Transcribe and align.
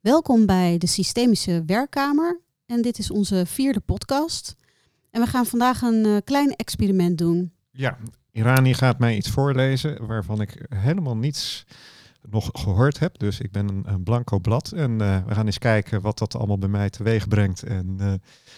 Welkom 0.00 0.46
bij 0.46 0.78
de 0.78 0.86
Systemische 0.86 1.62
Werkkamer 1.66 2.40
en 2.66 2.82
dit 2.82 2.98
is 2.98 3.10
onze 3.10 3.46
vierde 3.46 3.80
podcast. 3.80 4.56
En 5.10 5.20
we 5.20 5.26
gaan 5.26 5.46
vandaag 5.46 5.82
een 5.82 6.06
uh, 6.06 6.16
klein 6.24 6.56
experiment 6.56 7.18
doen. 7.18 7.52
Ja, 7.70 7.98
Irani 8.32 8.74
gaat 8.74 8.98
mij 8.98 9.16
iets 9.16 9.30
voorlezen 9.30 10.06
waarvan 10.06 10.40
ik 10.40 10.66
helemaal 10.68 11.16
niets 11.16 11.66
nog 12.30 12.50
gehoord 12.52 12.98
heb. 12.98 13.18
Dus 13.18 13.40
ik 13.40 13.52
ben 13.52 13.68
een, 13.68 13.82
een 13.86 14.02
blanco 14.02 14.38
blad. 14.38 14.72
En 14.72 14.90
uh, 14.90 15.18
we 15.26 15.34
gaan 15.34 15.46
eens 15.46 15.58
kijken 15.58 16.00
wat 16.00 16.18
dat 16.18 16.34
allemaal 16.34 16.58
bij 16.58 16.68
mij 16.68 16.90
teweeg 16.90 17.28
brengt. 17.28 17.62
En, 17.62 17.96
uh, 18.00 18.12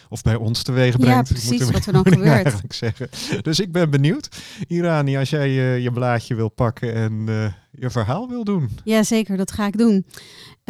of 0.08 0.22
bij 0.22 0.34
ons 0.34 0.62
teweeg 0.62 0.96
brengt. 0.96 1.28
Ja, 1.28 1.34
precies 1.34 1.70
wat 1.70 1.86
er 1.86 1.92
dan 1.92 2.06
gebeurt. 2.12 2.28
eigenlijk 2.28 2.72
zeggen. 2.72 3.08
Dus 3.42 3.60
ik 3.60 3.72
ben 3.72 3.90
benieuwd. 3.90 4.28
Irani, 4.66 5.16
als 5.16 5.30
jij 5.30 5.48
uh, 5.48 5.78
je 5.82 5.92
blaadje 5.92 6.34
wil 6.34 6.48
pakken 6.48 6.94
en 6.94 7.26
je 7.70 7.90
verhaal 7.90 8.28
wil 8.28 8.44
doen. 8.44 8.70
Ja, 8.84 9.02
zeker. 9.02 9.36
Dat 9.36 9.52
ga 9.52 9.66
ik 9.66 9.78
doen. 9.78 10.06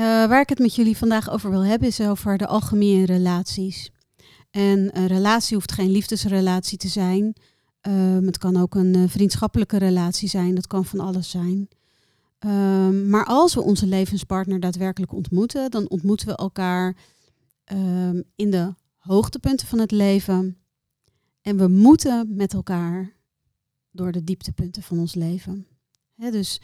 Waar 0.01 0.41
ik 0.41 0.49
het 0.49 0.59
met 0.59 0.75
jullie 0.75 0.97
vandaag 0.97 1.31
over 1.31 1.51
wil 1.51 1.65
hebben 1.65 1.89
is 1.89 2.01
over 2.01 2.39
de 2.39 2.47
algemene 2.47 3.07
relaties. 3.07 3.91
En 4.51 4.99
een 4.99 5.07
relatie 5.07 5.57
hoeft 5.57 5.73
geen 5.73 5.91
liefdesrelatie 5.91 6.79
te 6.79 6.89
zijn. 6.89 7.37
Um, 7.83 8.27
het 8.27 8.39
kan 8.39 8.57
ook 8.57 8.75
een 8.75 9.09
vriendschappelijke 9.09 9.77
relatie 9.77 10.29
zijn. 10.29 10.55
Dat 10.55 10.67
kan 10.67 10.85
van 10.85 11.01
alles 11.01 11.31
zijn. 11.31 11.69
Um, 12.39 13.09
maar 13.09 13.25
als 13.25 13.55
we 13.55 13.63
onze 13.63 13.87
levenspartner 13.87 14.61
daadwerkelijk 14.61 15.13
ontmoeten, 15.13 15.71
dan 15.71 15.89
ontmoeten 15.89 16.27
we 16.27 16.37
elkaar 16.37 16.97
um, 17.73 18.23
in 18.37 18.51
de 18.51 18.75
hoogtepunten 18.97 19.67
van 19.67 19.79
het 19.79 19.91
leven. 19.91 20.57
En 21.43 21.57
we 21.57 21.69
moeten 21.69 22.37
met 22.37 22.55
elkaar 22.55 23.13
door 23.91 24.13
de 24.13 24.25
dieptepunten 24.25 24.83
van 24.83 24.99
ons 24.99 25.15
leven. 25.15 25.67
Dus 26.17 26.61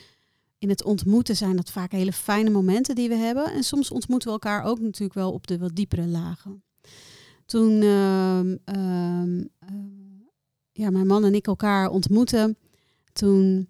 in 0.59 0.69
het 0.69 0.84
ontmoeten 0.84 1.37
zijn 1.37 1.56
dat 1.56 1.70
vaak 1.70 1.92
hele 1.92 2.12
fijne 2.12 2.51
momenten 2.51 2.95
die 2.95 3.09
we 3.09 3.15
hebben. 3.15 3.52
En 3.52 3.62
soms 3.62 3.91
ontmoeten 3.91 4.28
we 4.28 4.34
elkaar 4.34 4.65
ook 4.65 4.80
natuurlijk 4.80 5.15
wel 5.15 5.32
op 5.32 5.46
de 5.46 5.59
wat 5.59 5.74
diepere 5.74 6.06
lagen. 6.06 6.62
Toen 7.45 7.73
uh, 7.73 8.40
ja, 10.73 10.90
mijn 10.90 11.07
man 11.07 11.24
en 11.24 11.35
ik 11.35 11.46
elkaar 11.46 11.88
ontmoetten, 11.88 12.59
toen 13.13 13.68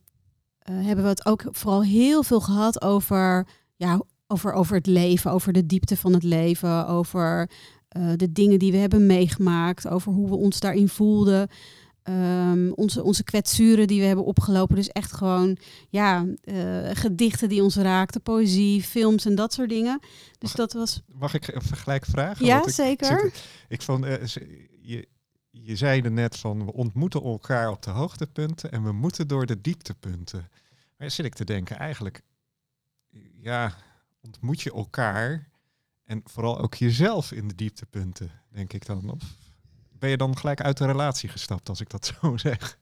uh, 0.71 0.85
hebben 0.85 1.05
we 1.05 1.11
het 1.11 1.27
ook 1.27 1.45
vooral 1.51 1.83
heel 1.83 2.23
veel 2.23 2.41
gehad 2.41 2.83
over, 2.83 3.47
ja, 3.77 4.03
over, 4.27 4.53
over 4.53 4.77
het 4.77 4.87
leven, 4.87 5.31
over 5.31 5.53
de 5.53 5.67
diepte 5.67 5.97
van 5.97 6.13
het 6.13 6.23
leven, 6.23 6.87
over 6.87 7.51
uh, 7.97 8.13
de 8.17 8.33
dingen 8.33 8.59
die 8.59 8.73
we 8.73 8.79
hebben 8.79 9.07
meegemaakt, 9.07 9.89
over 9.89 10.13
hoe 10.13 10.29
we 10.29 10.37
ons 10.37 10.61
daarin 10.61 10.89
voelden. 10.89 11.49
Um, 12.09 12.73
onze, 12.73 13.03
onze 13.03 13.25
kwetsuren 13.25 13.87
die 13.87 14.01
we 14.01 14.07
hebben 14.07 14.25
opgelopen. 14.25 14.77
Dus 14.77 14.89
echt 14.89 15.13
gewoon 15.13 15.57
ja, 15.89 16.27
uh, 16.45 16.91
gedichten 16.93 17.49
die 17.49 17.63
ons 17.63 17.77
raakten, 17.77 18.23
poëzie, 18.23 18.83
films 18.83 19.25
en 19.25 19.35
dat 19.35 19.53
soort 19.53 19.69
dingen. 19.69 20.01
Dus 20.39 20.49
mag, 20.49 20.53
dat 20.53 20.73
was. 20.73 21.03
Mag 21.07 21.35
ik 21.35 21.49
een 21.49 21.63
vergelijk 21.63 22.05
vragen? 22.05 22.47
Ja, 22.47 22.63
ik, 22.63 22.71
zeker. 22.71 23.25
Ik, 23.25 23.45
ik 23.69 23.83
vond, 23.83 24.05
uh, 24.05 24.25
je, 24.81 25.09
je 25.51 25.77
zei 25.77 26.01
er 26.01 26.11
net 26.11 26.37
van 26.37 26.65
we 26.65 26.73
ontmoeten 26.73 27.23
elkaar 27.23 27.71
op 27.71 27.83
de 27.83 27.91
hoogtepunten 27.91 28.73
en 28.73 28.83
we 28.83 28.93
moeten 28.93 29.29
door 29.29 29.47
de 29.47 29.61
dieptepunten. 29.61 30.49
Maar 30.97 31.11
zit 31.11 31.27
ik 31.27 31.35
te 31.35 31.45
denken, 31.45 31.77
eigenlijk, 31.77 32.23
ja, 33.41 33.75
ontmoet 34.21 34.61
je 34.61 34.73
elkaar 34.73 35.49
en 36.05 36.21
vooral 36.25 36.59
ook 36.61 36.75
jezelf 36.75 37.33
in 37.33 37.49
de 37.49 37.55
dieptepunten, 37.55 38.31
denk 38.53 38.73
ik 38.73 38.87
dan. 38.87 39.11
Of 39.11 39.46
ben 39.99 40.11
je 40.11 40.17
dan 40.17 40.37
gelijk 40.37 40.61
uit 40.61 40.77
de 40.77 40.87
relatie 40.87 41.29
gestapt, 41.29 41.69
als 41.69 41.81
ik 41.81 41.91
dat 41.91 42.07
zo 42.21 42.37
zeg? 42.37 42.79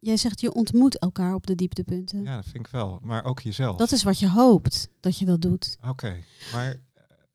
Jij 0.00 0.16
zegt 0.16 0.40
je 0.40 0.52
ontmoet 0.52 0.98
elkaar 0.98 1.34
op 1.34 1.46
de 1.46 1.54
dieptepunten. 1.54 2.22
Ja, 2.22 2.36
dat 2.36 2.44
vind 2.44 2.66
ik 2.66 2.72
wel. 2.72 2.98
Maar 3.02 3.24
ook 3.24 3.40
jezelf. 3.40 3.76
Dat 3.76 3.92
is 3.92 4.02
wat 4.02 4.18
je 4.18 4.28
hoopt 4.28 4.88
dat 5.00 5.18
je 5.18 5.24
dat 5.24 5.40
doet. 5.40 5.76
Oké, 5.80 5.88
okay. 5.88 6.24
maar 6.52 6.76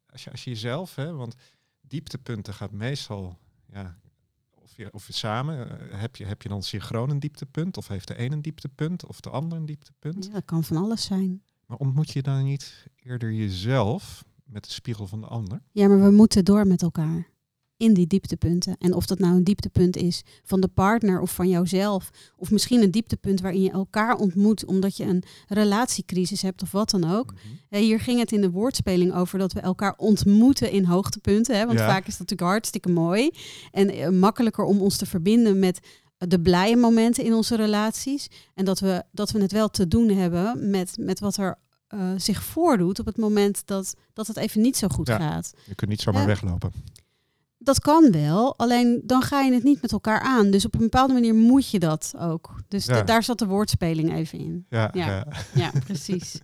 als 0.09 0.23
je, 0.23 0.31
als 0.31 0.43
je 0.43 0.49
jezelf, 0.49 0.95
hè, 0.95 1.13
want 1.13 1.35
dieptepunten 1.81 2.53
gaat 2.53 2.71
meestal, 2.71 3.37
ja, 3.71 3.97
of 4.53 4.75
je, 4.75 4.93
of 4.93 5.07
je 5.07 5.13
samen, 5.13 5.67
uh, 5.67 5.99
heb, 5.99 6.15
je, 6.15 6.25
heb 6.25 6.41
je 6.41 6.49
dan 6.49 6.63
synchroon 6.63 7.09
een 7.09 7.19
dieptepunt? 7.19 7.77
Of 7.77 7.87
heeft 7.87 8.07
de 8.07 8.19
een 8.19 8.31
een 8.31 8.41
dieptepunt 8.41 9.05
of 9.05 9.19
de 9.19 9.29
ander 9.29 9.57
een 9.57 9.65
dieptepunt? 9.65 10.25
Ja, 10.25 10.31
dat 10.31 10.45
kan 10.45 10.63
van 10.63 10.77
alles 10.77 11.03
zijn. 11.03 11.43
Maar 11.65 11.77
ontmoet 11.77 12.11
je 12.11 12.21
dan 12.21 12.43
niet 12.43 12.87
eerder 12.95 13.33
jezelf 13.33 14.23
met 14.43 14.63
de 14.63 14.71
spiegel 14.71 15.07
van 15.07 15.21
de 15.21 15.27
ander? 15.27 15.61
Ja, 15.71 15.87
maar 15.87 16.01
we 16.01 16.11
moeten 16.11 16.45
door 16.45 16.67
met 16.67 16.81
elkaar 16.81 17.27
in 17.77 17.93
die 17.93 18.07
dieptepunten. 18.07 18.75
En 18.79 18.93
of 18.93 19.05
dat 19.05 19.19
nou 19.19 19.35
een 19.35 19.43
dieptepunt 19.43 19.97
is 19.97 20.23
van 20.43 20.61
de 20.61 20.67
partner 20.67 21.21
of 21.21 21.33
van 21.33 21.49
jouzelf. 21.49 22.09
Of 22.35 22.51
misschien 22.51 22.81
een 22.81 22.91
dieptepunt 22.91 23.41
waarin 23.41 23.61
je 23.61 23.71
elkaar 23.71 24.15
ontmoet 24.15 24.65
omdat 24.65 24.97
je 24.97 25.03
een 25.03 25.23
relatiecrisis 25.47 26.41
hebt 26.41 26.61
of 26.61 26.71
wat 26.71 26.89
dan 26.89 27.11
ook. 27.11 27.31
Mm 27.31 27.37
-hmm. 27.69 27.79
Hier 27.79 27.99
ging 27.99 28.19
het 28.19 28.31
in 28.31 28.41
de 28.41 28.51
woordspeling 28.51 29.13
over 29.13 29.39
dat 29.39 29.53
we 29.53 29.59
elkaar 29.59 29.93
ontmoeten 29.97 30.71
in 30.71 30.83
hoogtepunten. 30.83 31.57
Hè? 31.57 31.65
Want 31.65 31.79
ja. 31.79 31.87
vaak 31.87 32.07
is 32.07 32.17
dat 32.17 32.19
natuurlijk 32.19 32.49
hartstikke 32.49 32.89
mooi. 32.89 33.31
En 33.71 33.95
uh, 33.95 34.09
makkelijker 34.09 34.63
om 34.63 34.81
ons 34.81 34.97
te 34.97 35.05
verbinden 35.05 35.59
met 35.59 35.79
de 36.17 36.39
blije 36.39 36.75
momenten 36.75 37.23
in 37.23 37.33
onze 37.33 37.55
relaties. 37.55 38.27
En 38.53 38.65
dat 38.65 38.79
we, 38.79 39.03
dat 39.11 39.31
we 39.31 39.41
het 39.41 39.51
wel 39.51 39.69
te 39.69 39.87
doen 39.87 40.09
hebben 40.09 40.69
met, 40.69 40.95
met 40.99 41.19
wat 41.19 41.37
er 41.37 41.57
uh, 41.93 42.11
zich 42.17 42.43
voordoet 42.43 42.99
op 42.99 43.05
het 43.05 43.17
moment 43.17 43.61
dat, 43.65 43.95
dat 44.13 44.27
het 44.27 44.37
even 44.37 44.61
niet 44.61 44.77
zo 44.77 44.87
goed 44.87 45.07
ja, 45.07 45.17
gaat. 45.17 45.53
Je 45.65 45.75
kunt 45.75 45.89
niet 45.89 46.01
zomaar 46.01 46.21
ja. 46.21 46.27
weglopen. 46.27 46.71
Dat 47.67 47.79
kan 47.79 48.11
wel, 48.11 48.57
alleen 48.57 49.01
dan 49.03 49.21
ga 49.21 49.41
je 49.41 49.53
het 49.53 49.63
niet 49.63 49.81
met 49.81 49.91
elkaar 49.91 50.19
aan. 50.19 50.51
Dus 50.51 50.65
op 50.65 50.73
een 50.73 50.79
bepaalde 50.79 51.13
manier 51.13 51.35
moet 51.35 51.69
je 51.69 51.79
dat 51.79 52.13
ook. 52.19 52.55
Dus 52.67 52.85
ja. 52.85 53.03
daar 53.03 53.23
zat 53.23 53.39
de 53.39 53.45
woordspeling 53.45 54.13
even 54.13 54.39
in. 54.39 54.65
Ja, 54.69 54.89
ja. 54.93 55.05
ja. 55.05 55.27
ja 55.53 55.71
precies. 55.85 56.39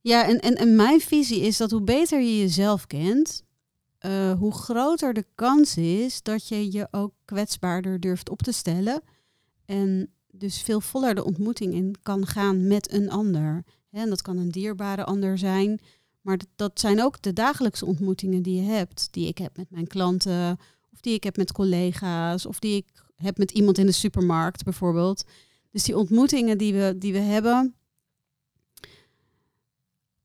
ja, 0.00 0.28
en, 0.28 0.38
en, 0.40 0.54
en 0.54 0.76
mijn 0.76 1.00
visie 1.00 1.40
is 1.40 1.56
dat 1.56 1.70
hoe 1.70 1.82
beter 1.82 2.20
je 2.20 2.38
jezelf 2.38 2.86
kent, 2.86 3.42
uh, 4.06 4.32
hoe 4.32 4.52
groter 4.52 5.12
de 5.12 5.26
kans 5.34 5.76
is 5.76 6.22
dat 6.22 6.48
je 6.48 6.72
je 6.72 6.88
ook 6.90 7.12
kwetsbaarder 7.24 8.00
durft 8.00 8.30
op 8.30 8.42
te 8.42 8.52
stellen. 8.52 9.02
En 9.64 10.10
dus 10.30 10.62
veel 10.62 10.80
voller 10.80 11.14
de 11.14 11.24
ontmoeting 11.24 11.74
in 11.74 11.94
kan 12.02 12.26
gaan 12.26 12.66
met 12.66 12.92
een 12.92 13.10
ander. 13.10 13.64
En 13.90 14.08
dat 14.08 14.22
kan 14.22 14.36
een 14.36 14.50
dierbare 14.50 15.04
ander 15.04 15.38
zijn. 15.38 15.80
Maar 16.26 16.38
dat 16.56 16.80
zijn 16.80 17.02
ook 17.02 17.22
de 17.22 17.32
dagelijkse 17.32 17.86
ontmoetingen 17.86 18.42
die 18.42 18.62
je 18.62 18.70
hebt. 18.70 19.08
Die 19.10 19.28
ik 19.28 19.38
heb 19.38 19.56
met 19.56 19.70
mijn 19.70 19.86
klanten, 19.86 20.58
of 20.92 21.00
die 21.00 21.14
ik 21.14 21.24
heb 21.24 21.36
met 21.36 21.52
collega's, 21.52 22.46
of 22.46 22.58
die 22.58 22.76
ik 22.76 22.86
heb 23.16 23.38
met 23.38 23.50
iemand 23.50 23.78
in 23.78 23.86
de 23.86 23.92
supermarkt 23.92 24.64
bijvoorbeeld. 24.64 25.24
Dus 25.70 25.82
die 25.84 25.96
ontmoetingen 25.96 26.58
die 26.58 26.74
we, 26.74 26.94
die 26.98 27.12
we 27.12 27.18
hebben, 27.18 27.74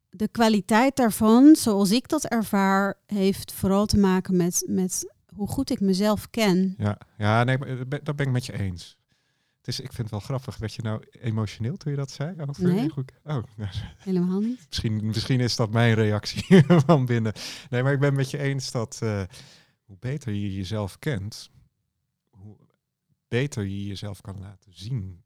de 0.10 0.28
kwaliteit 0.28 0.96
daarvan, 0.96 1.56
zoals 1.56 1.92
ik 1.92 2.08
dat 2.08 2.26
ervaar, 2.26 2.98
heeft 3.06 3.54
vooral 3.54 3.86
te 3.86 3.98
maken 3.98 4.36
met, 4.36 4.64
met 4.68 5.14
hoe 5.36 5.48
goed 5.48 5.70
ik 5.70 5.80
mezelf 5.80 6.30
ken. 6.30 6.76
Ja, 6.78 6.98
ja 7.18 7.44
nee, 7.44 7.58
dat 8.04 8.16
ben 8.16 8.26
ik 8.26 8.32
met 8.32 8.46
je 8.46 8.60
eens. 8.60 8.98
Het 9.62 9.70
is, 9.70 9.80
ik 9.80 9.94
vind 9.94 9.98
het 9.98 10.10
wel 10.10 10.20
grappig. 10.20 10.58
Werd 10.58 10.74
je 10.74 10.82
nou 10.82 11.04
emotioneel 11.12 11.78
toen 11.78 11.92
je 11.92 11.98
dat 11.98 12.12
zei? 12.12 12.42
Over 12.48 12.64
nee. 12.64 12.90
Goed. 12.90 13.12
Oh, 13.24 13.44
helemaal 13.98 14.40
niet. 14.40 14.66
Misschien, 14.68 15.06
misschien 15.06 15.40
is 15.40 15.56
dat 15.56 15.72
mijn 15.72 15.94
reactie 15.94 16.64
van 16.86 17.06
binnen. 17.06 17.34
Nee, 17.70 17.84
maar 17.84 17.94
ik 17.94 18.00
ben 18.00 18.14
met 18.14 18.32
je 18.32 18.38
eens 18.38 18.72
dat 18.72 19.00
uh, 19.04 19.24
hoe 19.84 19.98
beter 20.00 20.34
je 20.34 20.54
jezelf 20.56 21.00
kent, 21.00 21.50
hoe 22.30 22.58
beter 23.28 23.64
je 23.64 23.86
jezelf 23.86 24.22
kan 24.22 24.40
laten 24.40 24.72
zien. 24.74 25.22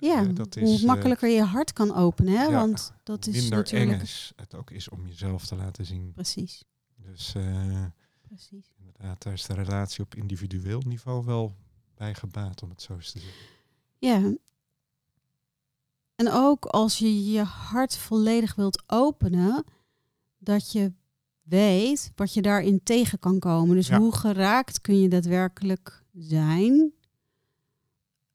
Ja, 0.00 0.22
uh, 0.22 0.34
dat 0.34 0.56
is, 0.56 0.62
hoe 0.62 0.86
makkelijker 0.86 1.28
uh, 1.28 1.34
je 1.34 1.42
hart 1.42 1.72
kan 1.72 1.94
openen. 1.94 2.32
Hè? 2.32 2.44
Ja, 2.44 2.50
Want 2.50 2.92
dat 3.02 3.26
is 3.26 3.40
minder 3.40 3.58
natuurlijk... 3.58 3.98
eng 3.98 4.00
is 4.00 4.32
het 4.36 4.54
ook 4.54 4.70
is 4.70 4.88
om 4.88 5.06
jezelf 5.06 5.46
te 5.46 5.56
laten 5.56 5.84
zien. 5.84 6.12
Precies. 6.12 6.64
Dus 6.96 7.34
uh, 7.36 7.84
Precies. 8.28 8.72
inderdaad, 8.78 9.22
daar 9.22 9.32
is 9.32 9.46
de 9.46 9.54
relatie 9.54 10.04
op 10.04 10.14
individueel 10.14 10.80
niveau 10.86 11.24
wel 11.24 11.56
bij 11.94 12.14
gebaat, 12.14 12.62
om 12.62 12.70
het 12.70 12.82
zo 12.82 12.94
eens 12.94 13.12
te 13.12 13.18
zeggen. 13.18 13.55
Ja. 13.98 14.32
En 16.14 16.30
ook 16.30 16.64
als 16.64 16.98
je 16.98 17.30
je 17.30 17.42
hart 17.42 17.96
volledig 17.96 18.54
wilt 18.54 18.82
openen, 18.86 19.64
dat 20.38 20.72
je 20.72 20.92
weet 21.42 22.12
wat 22.14 22.34
je 22.34 22.42
daarin 22.42 22.82
tegen 22.82 23.18
kan 23.18 23.38
komen. 23.38 23.76
Dus 23.76 23.88
Ja. 23.88 23.98
hoe 23.98 24.14
geraakt 24.14 24.80
kun 24.80 25.00
je 25.00 25.08
daadwerkelijk 25.08 26.04
zijn? 26.12 26.92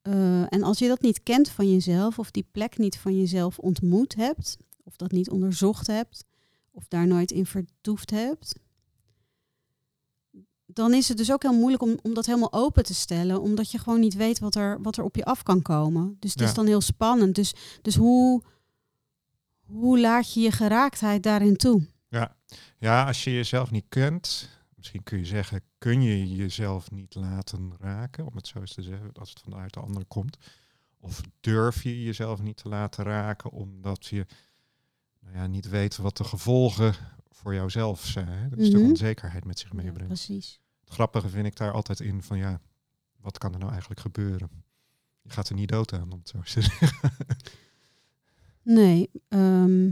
Eh, 0.01 0.53
en 0.53 0.63
als 0.63 0.79
je 0.79 0.87
dat 0.87 1.01
niet 1.01 1.23
kent 1.23 1.49
van 1.49 1.71
jezelf, 1.71 2.19
of 2.19 2.31
die 2.31 2.47
plek 2.51 2.77
niet 2.77 2.97
van 2.97 3.17
jezelf 3.17 3.59
ontmoet 3.59 4.15
hebt, 4.15 4.57
of 4.83 4.95
dat 4.95 5.11
niet 5.11 5.29
onderzocht 5.29 5.87
hebt, 5.87 6.25
of 6.71 6.87
daar 6.87 7.07
nooit 7.07 7.31
in 7.31 7.45
vertoefd 7.45 8.09
hebt, 8.09 8.55
dan 10.73 10.93
is 10.93 11.07
het 11.07 11.17
dus 11.17 11.31
ook 11.31 11.41
heel 11.41 11.53
moeilijk 11.57 11.83
om, 11.83 11.97
om 12.01 12.13
dat 12.13 12.25
helemaal 12.25 12.53
open 12.53 12.83
te 12.83 12.93
stellen, 12.93 13.41
omdat 13.41 13.71
je 13.71 13.77
gewoon 13.77 13.99
niet 13.99 14.13
weet 14.13 14.39
wat 14.39 14.55
er, 14.55 14.81
wat 14.81 14.97
er 14.97 15.03
op 15.03 15.15
je 15.15 15.25
af 15.25 15.43
kan 15.43 15.61
komen. 15.61 16.17
Dus 16.19 16.31
het 16.31 16.39
Ja. 16.39 16.45
is 16.45 16.53
dan 16.53 16.65
heel 16.65 16.81
spannend. 16.81 17.35
Dus, 17.35 17.53
dus 17.81 17.95
hoe, 17.95 18.41
hoe 19.65 19.99
laat 19.99 20.33
je 20.33 20.39
je 20.39 20.51
geraaktheid 20.51 21.23
daarin 21.23 21.55
toe? 21.55 21.87
Ja. 22.09 22.35
ja, 22.77 23.05
als 23.07 23.23
je 23.23 23.33
jezelf 23.33 23.71
niet 23.71 23.85
kent, 23.89 24.49
misschien 24.75 25.03
kun 25.03 25.17
je 25.17 25.25
zeggen, 25.25 25.61
kun 25.77 26.01
je 26.01 26.35
jezelf 26.35 26.91
niet 26.91 27.15
laten 27.15 27.73
raken, 27.79 28.25
om 28.25 28.35
het 28.35 28.47
zo 28.47 28.59
eens 28.59 28.73
te 28.73 28.81
zeggen, 28.81 29.11
als 29.13 29.29
het 29.29 29.39
vanuit 29.39 29.73
de 29.73 29.79
ander 29.79 30.05
komt. 30.05 30.37
Of 30.99 31.21
durf 31.39 31.83
je 31.83 32.03
jezelf 32.03 32.41
niet 32.41 32.57
te 32.57 32.69
laten 32.69 33.03
raken, 33.03 33.51
omdat 33.51 34.05
je 34.05 34.25
nou 35.19 35.35
ja, 35.35 35.47
niet 35.47 35.69
weet 35.69 35.97
wat 35.97 36.17
de 36.17 36.23
gevolgen 36.23 36.93
voor 37.29 37.53
jouzelf 37.53 38.05
zijn. 38.05 38.27
Hè? 38.27 38.49
Dat 38.49 38.59
is 38.59 38.69
de 38.71 38.77
Mhm. 38.77 38.87
onzekerheid 38.89 39.45
met 39.45 39.59
zich 39.59 39.69
Ja, 39.69 39.75
meebrengt. 39.75 40.07
precies. 40.07 40.59
Grappige 40.91 41.29
vind 41.29 41.45
ik 41.45 41.55
daar 41.55 41.71
altijd 41.71 41.99
in 41.99 42.23
van 42.23 42.37
ja, 42.37 42.61
wat 43.19 43.37
kan 43.37 43.53
er 43.53 43.59
nou 43.59 43.71
eigenlijk 43.71 44.01
gebeuren? 44.01 44.49
Je 45.21 45.29
gaat 45.29 45.49
er 45.49 45.55
niet 45.55 45.69
dood 45.69 45.93
aan, 45.93 46.11
om 46.11 46.19
het 46.19 46.29
zo 46.29 46.39
te 46.39 46.51
zeggen. 46.61 47.11
Nee, 48.61 49.09
ehm, 49.27 49.91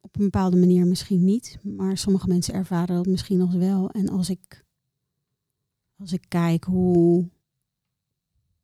op 0.00 0.16
een 0.16 0.24
bepaalde 0.24 0.56
manier 0.56 0.86
misschien 0.86 1.24
niet. 1.24 1.58
Maar 1.62 1.96
sommige 1.96 2.28
mensen 2.28 2.54
ervaren 2.54 2.96
dat 2.96 3.06
misschien 3.06 3.40
als 3.40 3.54
wel. 3.54 3.90
En 3.90 4.08
als 4.08 4.30
ik, 4.30 4.64
als 5.96 6.12
ik 6.12 6.24
kijk 6.28 6.64
hoe, 6.64 7.28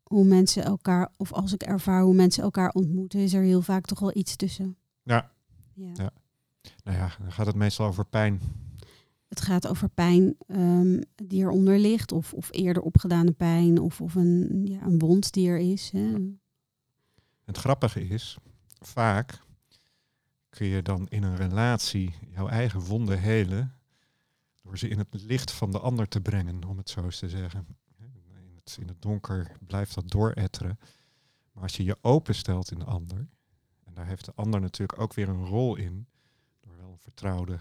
hoe 0.02 0.24
mensen 0.24 0.64
elkaar, 0.64 1.12
of 1.16 1.32
als 1.32 1.52
ik 1.52 1.62
ervaar 1.62 2.02
hoe 2.02 2.14
mensen 2.14 2.42
elkaar 2.42 2.70
ontmoeten, 2.70 3.20
is 3.20 3.32
er 3.32 3.42
heel 3.42 3.62
vaak 3.62 3.84
toch 3.84 4.00
wel 4.00 4.16
iets 4.16 4.36
tussen. 4.36 4.76
Ja. 5.02 5.32
ja. 5.74 5.92
Ja. 5.94 6.12
Nou 6.84 6.96
ja, 6.96 7.16
dan 7.18 7.32
gaat 7.32 7.46
het 7.46 7.56
meestal 7.56 7.86
over 7.86 8.04
pijn. 8.04 8.40
Het 9.28 9.40
gaat 9.40 9.66
over 9.66 9.88
pijn 9.88 10.36
ehm, 10.46 11.00
die 11.14 11.40
eronder 11.40 11.78
ligt, 11.78 12.12
of, 12.12 12.34
of 12.34 12.48
eerder 12.52 12.82
opgedane 12.82 13.32
pijn, 13.32 13.78
of, 13.78 14.00
of 14.00 14.14
een, 14.14 14.66
ja, 14.66 14.82
een 14.82 14.98
wond 14.98 15.32
die 15.32 15.48
er 15.48 15.58
is. 15.58 15.90
Hè. 15.90 16.14
Het 17.44 17.58
grappige 17.58 18.08
is, 18.08 18.38
vaak 18.80 19.44
kun 20.48 20.66
je 20.66 20.82
dan 20.82 21.08
in 21.08 21.22
een 21.22 21.36
relatie 21.36 22.14
jouw 22.30 22.48
eigen 22.48 22.80
wonden 22.80 23.20
helen 23.20 23.74
door 24.62 24.78
ze 24.78 24.88
in 24.88 24.98
het 24.98 25.22
licht 25.22 25.52
van 25.52 25.70
de 25.70 25.78
ander 25.78 26.08
te 26.08 26.20
brengen, 26.20 26.64
om 26.64 26.76
het 26.76 26.90
zo 26.90 27.04
eens 27.04 27.18
te 27.18 27.28
zeggen. 27.28 27.66
In 27.98 28.54
het, 28.54 28.76
in 28.80 28.88
het 28.88 29.02
donker 29.02 29.56
blijft 29.66 29.94
dat 29.94 30.10
dooretteren. 30.10 30.78
Maar 31.52 31.62
als 31.62 31.76
je 31.76 31.84
je 31.84 31.98
openstelt 32.00 32.70
in 32.70 32.78
de 32.78 32.84
ander, 32.84 33.28
en 33.84 33.94
daar 33.94 34.06
heeft 34.06 34.24
de 34.24 34.32
ander 34.34 34.60
natuurlijk 34.60 35.00
ook 35.00 35.14
weer 35.14 35.28
een 35.28 35.44
rol 35.44 35.76
in, 35.76 36.06
door 36.60 36.76
wel 36.76 36.90
een 36.90 36.98
vertrouwde 36.98 37.58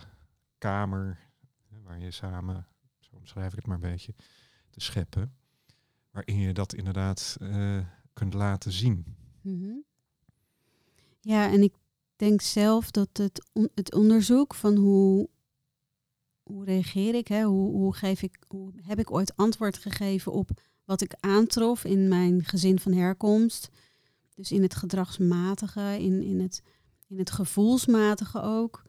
kamer, 0.58 1.20
waar 1.86 2.00
je 2.00 2.12
samen, 2.12 2.68
zo 3.00 3.16
omschrijf 3.16 3.52
ik 3.52 3.56
het 3.56 3.66
maar 3.66 3.76
een 3.76 3.92
beetje, 3.92 4.14
te 4.70 4.80
scheppen, 4.80 5.36
waarin 6.12 6.40
je 6.40 6.54
dat 6.54 6.74
inderdaad 6.74 7.38
eh, 7.40 7.80
kunt 8.14 8.34
laten 8.34 8.72
zien. 8.72 9.16
Mhm. 9.42 9.74
Ja, 11.20 11.52
en 11.52 11.62
ik 11.62 11.74
denk 12.16 12.42
zelf 12.42 12.92
dat 12.92 13.10
het, 13.14 13.50
het 13.74 13.94
onderzoek 13.94 14.56
van 14.56 14.76
hoe, 14.76 15.30
hoe 16.44 16.66
reageer 16.66 17.16
ik, 17.16 17.28
hè, 17.28 17.44
hoe, 17.44 17.72
hoe, 17.72 17.94
geef 17.94 18.22
ik, 18.22 18.38
hoe 18.48 18.72
heb 18.82 19.00
ik 19.00 19.12
ooit 19.12 19.36
antwoord 19.36 19.78
gegeven 19.78 20.32
op 20.32 20.50
wat 20.86 21.02
ik 21.02 21.16
aantrof 21.20 21.84
in 21.84 22.08
mijn 22.08 22.44
gezin 22.44 22.80
van 22.80 22.94
herkomst. 22.94 23.70
Dus 24.36 24.52
in 24.52 24.62
het 24.62 24.76
gedragsmatige, 24.76 25.98
in, 26.00 26.24
in, 26.24 26.40
het, 26.40 26.62
in 27.08 27.18
het 27.18 27.32
gevoelsmatige 27.32 28.42
ook. 28.42 28.85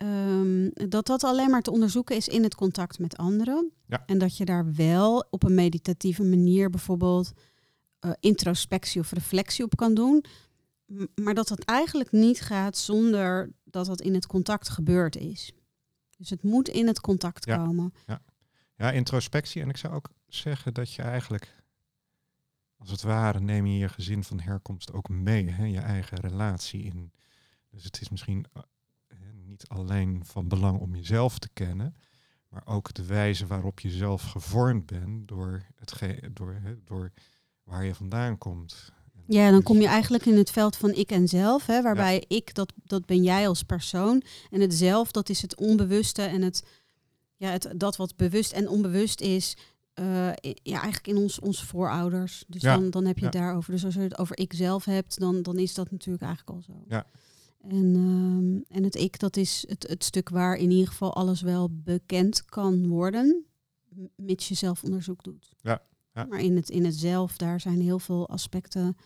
Ehm, 0.00 0.68
dat 0.88 1.06
dat 1.06 1.24
alleen 1.24 1.50
maar 1.50 1.62
te 1.62 1.70
onderzoeken 1.70 2.16
is 2.16 2.28
in 2.28 2.42
het 2.42 2.54
contact 2.54 2.98
met 2.98 3.16
anderen. 3.16 3.72
Ja. 3.86 4.02
En 4.06 4.18
dat 4.18 4.36
je 4.36 4.44
daar 4.44 4.74
wel 4.74 5.26
op 5.30 5.42
een 5.42 5.54
meditatieve 5.54 6.22
manier 6.24 6.70
bijvoorbeeld 6.70 7.32
eh, 7.98 8.10
introspectie 8.20 9.00
of 9.00 9.10
reflectie 9.12 9.64
op 9.64 9.76
kan 9.76 9.94
doen. 9.94 10.24
Maar 11.14 11.34
dat 11.34 11.48
dat 11.48 11.64
eigenlijk 11.64 12.12
niet 12.12 12.40
gaat 12.40 12.76
zonder 12.76 13.52
dat 13.64 13.86
dat 13.86 14.00
in 14.00 14.14
het 14.14 14.26
contact 14.26 14.68
gebeurd 14.68 15.16
is. 15.16 15.52
Dus 16.16 16.30
het 16.30 16.42
moet 16.42 16.68
in 16.68 16.86
het 16.86 17.00
contact 17.00 17.44
Ja. 17.44 17.56
komen. 17.56 17.92
Ja, 18.76 18.90
introspectie. 18.90 19.62
En 19.62 19.68
ik 19.68 19.76
zou 19.76 19.94
ook 19.94 20.10
zeggen 20.26 20.74
dat 20.74 20.92
je 20.92 21.02
eigenlijk, 21.02 21.54
als 22.76 22.90
het 22.90 23.02
ware, 23.02 23.40
neem 23.40 23.66
je 23.66 23.78
je 23.78 23.88
gezin 23.88 24.24
van 24.24 24.40
herkomst 24.40 24.92
ook 24.92 25.08
mee, 25.08 25.50
hè, 25.50 25.64
je 25.64 25.80
eigen 25.80 26.18
relatie 26.20 26.82
in. 26.82 27.12
Dus 27.70 27.84
het 27.84 28.00
is 28.00 28.08
misschien 28.08 28.46
eh, 28.52 28.62
niet 29.50 29.68
alleen 29.68 30.22
van 30.24 30.48
belang 30.48 30.78
om 30.80 30.94
jezelf 30.94 31.38
te 31.38 31.48
kennen, 31.52 31.96
maar 32.48 32.62
ook 32.64 32.92
de 32.94 33.04
wijze 33.04 33.46
waarop 33.46 33.80
je 33.80 33.90
zelf 33.90 34.22
gevormd 34.22 34.86
bent 34.86 35.28
door, 35.28 35.62
hetge- 35.76 36.30
door, 36.32 36.60
door 36.84 37.12
waar 37.62 37.84
je 37.84 37.94
vandaan 37.94 38.38
komt. 38.38 38.92
Ja, 39.26 39.44
dan 39.46 39.54
dus- 39.54 39.64
kom 39.64 39.80
je 39.80 39.86
eigenlijk 39.86 40.26
in 40.26 40.36
het 40.36 40.50
veld 40.50 40.76
van 40.76 40.94
ik 40.94 41.10
en 41.10 41.28
zelf, 41.28 41.66
hè, 41.66 41.82
waarbij 41.82 42.24
ik, 42.28 42.54
dat, 42.54 42.72
dat 42.84 43.06
ben 43.06 43.22
jij 43.22 43.48
als 43.48 43.62
persoon. 43.62 44.22
En 44.50 44.60
het 44.60 44.74
zelf, 44.74 45.10
dat 45.10 45.28
is 45.28 45.42
het 45.42 45.56
onbewuste 45.56 46.22
en 46.22 46.42
het, 46.42 46.64
ja, 47.36 47.50
het, 47.50 47.72
dat 47.76 47.96
wat 47.96 48.16
bewust 48.16 48.52
en 48.52 48.68
onbewust 48.68 49.20
is, 49.20 49.56
eh, 49.94 50.32
ja, 50.42 50.80
eigenlijk 50.80 51.06
in 51.06 51.16
ons, 51.16 51.40
onze 51.40 51.66
voorouders. 51.66 52.44
Dus 52.46 52.62
Ja, 52.62 52.74
dan, 52.74 52.90
dan 52.90 53.04
heb 53.04 53.18
je 53.18 53.24
het 53.24 53.34
ja. 53.34 53.40
daarover. 53.40 53.72
Dus 53.72 53.84
als 53.84 53.94
je 53.94 54.00
het 54.00 54.18
over 54.18 54.38
ik 54.38 54.52
zelf 54.52 54.84
hebt, 54.84 55.18
dan, 55.20 55.42
dan 55.42 55.58
is 55.58 55.74
dat 55.74 55.90
natuurlijk 55.90 56.24
eigenlijk 56.24 56.56
al 56.56 56.62
zo. 56.62 56.84
Ja. 56.88 57.06
En, 57.60 57.94
ehm, 57.94 58.76
en 58.76 58.84
het 58.84 58.94
ik, 58.94 59.18
dat 59.18 59.36
is 59.36 59.64
het, 59.68 59.88
het 59.88 60.04
stuk 60.04 60.28
waar 60.28 60.56
in 60.56 60.70
ieder 60.70 60.88
geval 60.88 61.14
alles 61.14 61.40
wel 61.40 61.68
bekend 61.72 62.44
kan 62.44 62.88
worden, 62.88 63.44
mits 64.16 64.48
je 64.48 64.54
zelf 64.54 64.84
onderzoek 64.84 65.22
doet. 65.22 65.52
Ja, 65.60 65.82
ja. 66.14 66.24
Maar 66.24 66.40
in 66.40 66.56
het, 66.56 66.70
in 66.70 66.84
het 66.84 66.94
zelf, 66.94 67.36
daar 67.36 67.60
zijn 67.60 67.80
heel 67.80 67.98
veel 67.98 68.28
aspecten, 68.28 68.96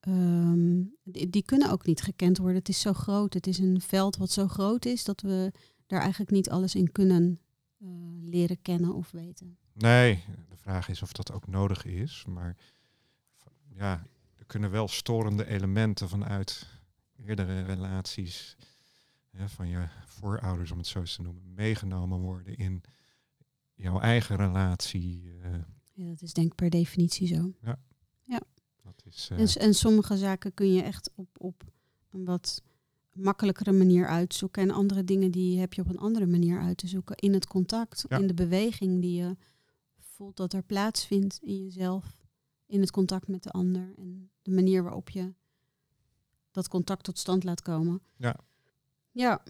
ehm, 0.00 0.82
die, 1.02 1.30
die 1.30 1.42
kunnen 1.42 1.70
ook 1.70 1.86
niet 1.86 2.02
gekend 2.02 2.38
worden. 2.38 2.58
Het 2.58 2.68
is 2.68 2.80
zo 2.80 2.92
groot, 2.92 3.34
het 3.34 3.46
is 3.46 3.58
een 3.58 3.80
veld 3.80 4.16
wat 4.16 4.30
zo 4.30 4.48
groot 4.48 4.84
is, 4.84 5.04
dat 5.04 5.20
we 5.20 5.52
daar 5.86 6.00
eigenlijk 6.00 6.30
niet 6.30 6.50
alles 6.50 6.74
in 6.74 6.92
kunnen 6.92 7.40
eh, 7.78 7.88
leren 8.22 8.62
kennen 8.62 8.94
of 8.94 9.10
weten. 9.10 9.58
Nee, 9.72 10.24
de 10.48 10.56
vraag 10.56 10.88
is 10.88 11.02
of 11.02 11.12
dat 11.12 11.32
ook 11.32 11.46
nodig 11.46 11.84
is. 11.84 12.24
Maar 12.28 12.56
ja, 13.74 14.06
er 14.36 14.44
kunnen 14.46 14.70
wel 14.70 14.88
storende 14.88 15.46
elementen 15.46 16.08
vanuit 16.08 16.66
eerdere 17.28 17.62
relaties 17.62 18.56
hè, 19.30 19.48
van 19.48 19.68
je 19.68 19.86
voorouders, 20.06 20.70
om 20.70 20.78
het 20.78 20.86
zo 20.86 20.98
eens 20.98 21.14
te 21.14 21.22
noemen, 21.22 21.54
meegenomen 21.54 22.18
worden 22.18 22.56
in 22.56 22.82
jouw 23.74 24.00
eigen 24.00 24.36
relatie. 24.36 25.32
eh, 25.42 25.50
Ja, 25.92 26.08
dat 26.08 26.22
is 26.22 26.32
denk 26.32 26.46
ik 26.46 26.54
per 26.54 26.70
definitie 26.70 27.26
zo. 27.26 27.52
dat 28.82 29.02
is, 29.04 29.28
eh, 29.30 29.38
En, 29.40 29.48
en 29.68 29.74
sommige 29.74 30.16
zaken 30.16 30.54
kun 30.54 30.72
je 30.72 30.82
echt 30.82 31.10
op, 31.14 31.28
op 31.38 31.64
een 32.10 32.24
wat 32.24 32.62
makkelijkere 33.12 33.72
manier 33.72 34.06
uitzoeken. 34.06 34.62
En 34.62 34.70
andere 34.70 35.04
dingen 35.04 35.30
die 35.30 35.58
heb 35.58 35.72
je 35.72 35.80
op 35.80 35.88
een 35.88 35.98
andere 35.98 36.26
manier 36.26 36.60
uit 36.60 36.76
te 36.76 36.86
zoeken. 36.86 37.16
In 37.16 37.32
het 37.32 37.46
contact, 37.46 38.04
Ja. 38.08 38.18
in 38.18 38.26
de 38.26 38.34
beweging 38.34 39.00
die 39.00 39.22
je 39.22 39.36
voelt 39.98 40.36
dat 40.36 40.52
er 40.52 40.62
plaatsvindt 40.62 41.38
in 41.42 41.64
jezelf. 41.64 42.24
In 42.66 42.80
het 42.80 42.90
contact 42.90 43.28
met 43.28 43.42
de 43.42 43.50
ander. 43.50 43.94
En 43.96 44.30
de 44.42 44.50
manier 44.50 44.82
waarop 44.82 45.10
je 45.10 45.34
dat 46.56 46.68
contact 46.68 47.04
tot 47.04 47.18
stand 47.18 47.44
laat 47.44 47.62
komen. 47.62 48.02
Ja. 48.16 48.36
Ja, 49.10 49.42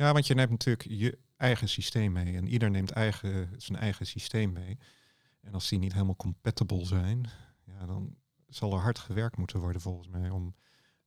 ja, 0.00 0.12
want 0.12 0.26
je 0.26 0.34
neemt 0.34 0.50
natuurlijk 0.50 0.88
je 0.88 1.18
eigen 1.36 1.68
systeem 1.68 2.12
mee. 2.12 2.36
En 2.36 2.48
ieder 2.48 2.70
neemt 2.70 2.90
eigen, 2.90 3.54
zijn 3.56 3.78
eigen 3.78 4.06
systeem 4.06 4.52
mee. 4.52 4.78
En 5.40 5.52
als 5.52 5.68
die 5.68 5.78
niet 5.78 5.92
helemaal 5.92 6.16
compatible 6.16 6.84
zijn, 6.84 7.28
ja, 7.64 7.86
dan 7.86 8.16
zal 8.48 8.72
er 8.72 8.78
hard 8.78 8.98
gewerkt 8.98 9.36
moeten 9.36 9.60
worden 9.60 9.80
volgens 9.80 10.08
mij 10.08 10.30
om 10.30 10.54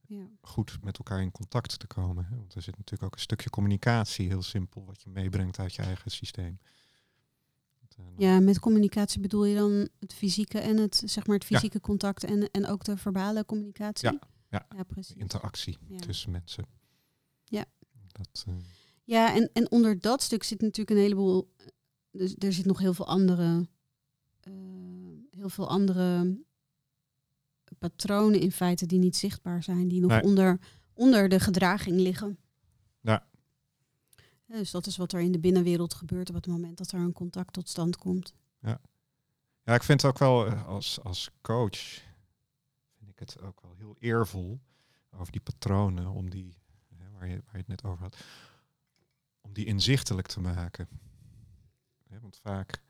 ja. 0.08 0.27
goed 0.41 0.77
met 0.84 0.98
elkaar 0.98 1.22
in 1.22 1.31
contact 1.31 1.79
te 1.79 1.88
komen. 1.88 2.27
Want 2.31 2.55
er 2.55 2.62
zit 2.62 2.77
natuurlijk 2.77 3.03
ook 3.03 3.13
een 3.13 3.22
stukje 3.22 3.50
communicatie, 3.50 4.27
heel 4.27 4.41
simpel, 4.41 4.86
wat 4.86 5.01
je 5.01 5.10
meebrengt 5.10 5.60
uit 5.60 5.74
je 5.74 5.81
eigen 5.81 6.12
systeem. 6.12 6.60
Eh, 7.98 8.05
ja, 8.17 8.39
met 8.39 8.60
communicatie 8.60 9.19
bedoel 9.19 9.46
je 9.46 9.55
dan 9.55 9.89
het 10.00 10.13
fysieke 10.13 10.60
en 10.60 10.77
het, 10.77 11.01
zeg 11.05 11.27
maar 11.27 11.36
het 11.38 11.48
Ja. 11.48 11.55
fysieke 11.55 11.79
contact 11.79 12.24
en, 12.24 12.51
en 12.51 12.67
ook 12.67 12.84
de 12.84 12.98
verbale 12.98 13.46
communicatie? 13.46 14.12
Ja, 14.12 14.19
ja. 14.53 14.65
ja 14.77 14.83
precies. 14.83 15.15
interactie 15.15 15.77
Ja. 15.88 15.98
tussen 16.00 16.31
mensen. 16.31 16.65
Ja. 17.43 17.65
Dat, 18.12 18.43
eh, 18.48 18.53
Ja, 19.03 19.36
en, 19.36 19.50
en 19.53 19.72
onder 19.72 20.00
dat 20.00 20.22
stuk 20.22 20.43
zit 20.43 20.62
natuurlijk 20.62 20.89
een 20.98 21.03
heleboel. 21.03 21.53
Dus 22.12 22.36
er 22.38 22.53
zit 22.53 22.65
nog 22.65 22.79
heel 22.79 22.93
veel 22.93 23.07
andere. 23.07 23.67
eh, 24.39 24.53
heel 25.31 25.50
veel 25.50 25.69
andere 25.69 26.38
patronen 27.79 28.39
in 28.39 28.51
feite 28.51 28.86
die 28.86 29.00
niet 29.00 29.15
zichtbaar 29.15 29.63
zijn, 29.63 29.88
die 29.88 30.01
nog 30.01 30.10
Nee. 30.12 30.22
onder, 30.24 30.60
onder 30.93 31.29
de 31.29 31.39
gedraging 31.39 32.00
liggen. 32.00 32.38
Ja. 33.01 33.27
Ja, 34.45 34.55
Dus 34.57 34.72
dat 34.72 34.86
is 34.88 34.98
wat 34.98 35.13
er 35.13 35.19
in 35.19 35.31
de 35.31 35.39
binnenwereld 35.39 35.93
gebeurt 35.93 36.29
op 36.29 36.36
het 36.36 36.48
moment 36.48 36.77
dat 36.77 36.91
er 36.91 37.00
een 37.00 37.13
contact 37.13 37.53
tot 37.53 37.69
stand 37.69 37.98
komt. 37.98 38.33
ja, 39.65 39.74
ik 39.74 39.83
vind 39.83 40.01
het 40.01 40.12
ook 40.12 40.19
wel 40.19 40.45
eh, 40.48 40.67
als, 40.67 41.00
als 41.03 41.29
coach, 41.41 42.01
het 43.32 43.42
ook 43.42 43.62
wel 43.62 43.74
heel 43.75 43.96
eervol 44.00 44.60
over 45.12 45.32
die 45.32 45.42
patronen, 45.42 46.08
om 46.08 46.30
die, 46.30 46.58
hè, 46.96 47.12
waar, 47.12 47.27
je, 47.27 47.36
waar 47.36 47.51
je 47.51 47.58
het 47.58 47.68
net 47.68 47.84
over 47.84 48.03
had, 48.03 48.24
om 49.42 49.53
die 49.53 49.65
inzichtelijk 49.65 50.27
te 50.27 50.39
maken. 50.39 50.88
Hè, 52.08 52.20
want 52.20 52.38
vaak, 52.38 52.82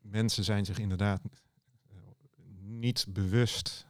mensen 0.00 0.44
zijn 0.44 0.64
zich 0.64 0.78
inderdaad 0.78 1.22
eh, 1.24 1.96
niet 2.58 3.06
bewust 3.08 3.86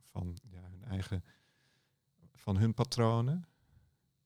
van 0.00 0.38
ja, 0.50 0.62
hun 0.70 0.84
eigen, 0.84 1.24
van 2.34 2.56
hun 2.56 2.74
patronen. 2.74 3.46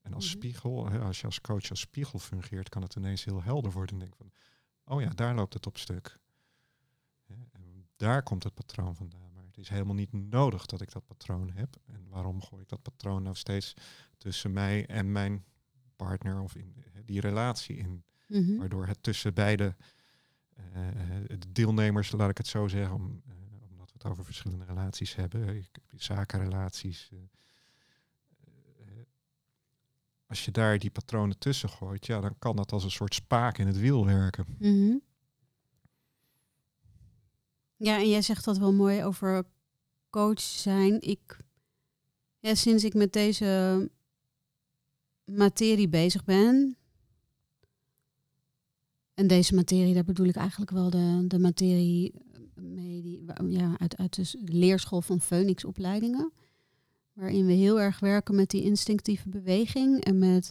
En 0.03 0.15
als 0.15 0.25
Mhm. 0.29 0.37
spiegel, 0.37 0.89
hè, 0.89 1.01
als 1.01 1.21
je 1.21 1.27
als 1.27 1.41
coach 1.41 1.71
als 1.71 1.81
spiegel 1.81 2.19
fungeert, 2.19 2.69
kan 2.69 2.83
het 2.83 2.95
ineens 2.97 3.25
heel 3.25 3.43
helder 3.43 3.73
worden. 3.73 3.95
En 3.95 4.01
denk 4.01 4.17
van, 4.17 4.33
oh 4.85 5.01
ja, 5.01 5.09
daar 5.09 5.35
loopt 5.35 5.55
het 5.55 5.67
op 5.67 5.79
stuk. 5.79 6.19
Hè, 7.27 7.35
en 7.53 7.89
daar 7.97 8.23
komt 8.23 8.43
het 8.43 8.55
patroon 8.55 8.97
vandaan. 8.97 9.32
Het 9.53 9.65
is 9.65 9.69
helemaal 9.69 9.95
niet 9.95 10.13
nodig 10.13 10.67
dat 10.67 10.81
ik 10.81 10.93
dat 10.93 11.07
patroon 11.07 11.51
heb. 11.55 11.77
En 11.87 12.07
waarom 12.09 12.43
gooi 12.43 12.63
ik 12.63 12.69
dat 12.69 12.83
patroon 12.83 13.23
nou 13.23 13.37
steeds 13.37 13.75
tussen 14.19 14.53
mij 14.53 14.87
en 14.87 15.13
mijn 15.13 15.45
partner 15.97 16.41
of 16.41 16.55
in 16.55 16.75
die 17.05 17.21
relatie 17.21 17.77
in? 17.77 18.05
Mhm. 18.27 18.57
Waardoor 18.57 18.87
het 18.87 19.03
tussen 19.03 19.35
beide 19.35 19.77
eh, 20.55 21.39
de 21.39 21.53
deelnemers, 21.53 22.13
laat 22.13 22.31
ik 22.31 22.39
het 22.39 22.47
zo 22.47 22.69
zeggen, 22.69 22.95
om, 22.95 23.23
eh, 23.27 23.35
omdat 23.71 23.87
we 23.87 23.93
het 23.93 24.05
over 24.05 24.25
verschillende 24.25 24.65
relaties 24.65 25.15
hebben, 25.15 25.65
zakenrelaties. 25.97 27.11
eh, 27.11 27.19
als 30.27 30.45
je 30.45 30.51
daar 30.51 30.79
die 30.79 30.91
patronen 30.91 31.39
tussen 31.39 31.69
gooit, 31.69 32.07
ja, 32.07 32.21
dan 32.21 32.39
kan 32.39 32.57
dat 32.57 32.73
als 32.73 32.85
een 32.85 32.91
soort 32.91 33.15
spaak 33.15 33.59
in 33.59 33.67
het 33.67 33.79
wiel 33.79 34.07
werken. 34.07 34.47
Mhm. 34.59 34.97
Ja, 37.83 37.99
en 37.99 38.09
jij 38.09 38.23
zegt 38.23 38.45
dat 38.45 38.59
wel 38.59 38.73
mooi 38.73 39.05
over 39.05 39.45
coach 40.11 40.41
zijn. 40.41 41.01
Ik, 41.01 41.37
ja, 42.39 42.55
sinds 42.55 42.85
ik 42.85 42.95
met 42.95 43.13
deze 43.13 43.91
materie 45.25 45.89
bezig 45.89 46.25
ben. 46.25 46.77
En 49.15 49.27
deze 49.27 49.55
materie, 49.55 49.95
daar 49.95 50.05
bedoel 50.05 50.27
ik 50.27 50.37
eigenlijk 50.37 50.71
wel 50.71 50.91
de, 50.91 51.25
de 51.29 51.39
materie 51.39 52.15
mee 52.55 53.03
die, 53.03 53.25
ja, 53.49 53.75
uit, 53.79 53.97
uit 53.97 54.15
de 54.15 54.53
leerschool 54.53 55.01
van 55.01 55.21
Phoenix 55.21 55.65
opleidingen. 55.65 56.33
Waarin 57.13 57.47
we 57.47 57.53
heel 57.53 57.81
erg 57.81 58.01
werken 58.01 58.35
met 58.35 58.51
die 58.51 58.63
instinctieve 58.63 59.29
beweging 59.29 60.05
en 60.05 60.19
met 60.19 60.51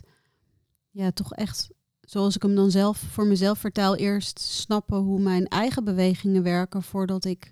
ja, 0.90 1.12
toch 1.12 1.34
echt 1.34 1.70
zoals 2.12 2.36
ik 2.36 2.42
hem 2.42 2.56
dan 2.56 2.72
zelf 2.72 2.98
voor 2.98 3.26
mezelf 3.26 3.60
vertaal, 3.60 3.96
eerst 3.96 4.40
snappen 4.40 4.98
hoe 4.98 5.20
mijn 5.20 5.48
eigen 5.48 5.84
bewegingen 5.84 6.44
werken 6.44 6.84
voordat 6.84 7.26
ik, 7.26 7.52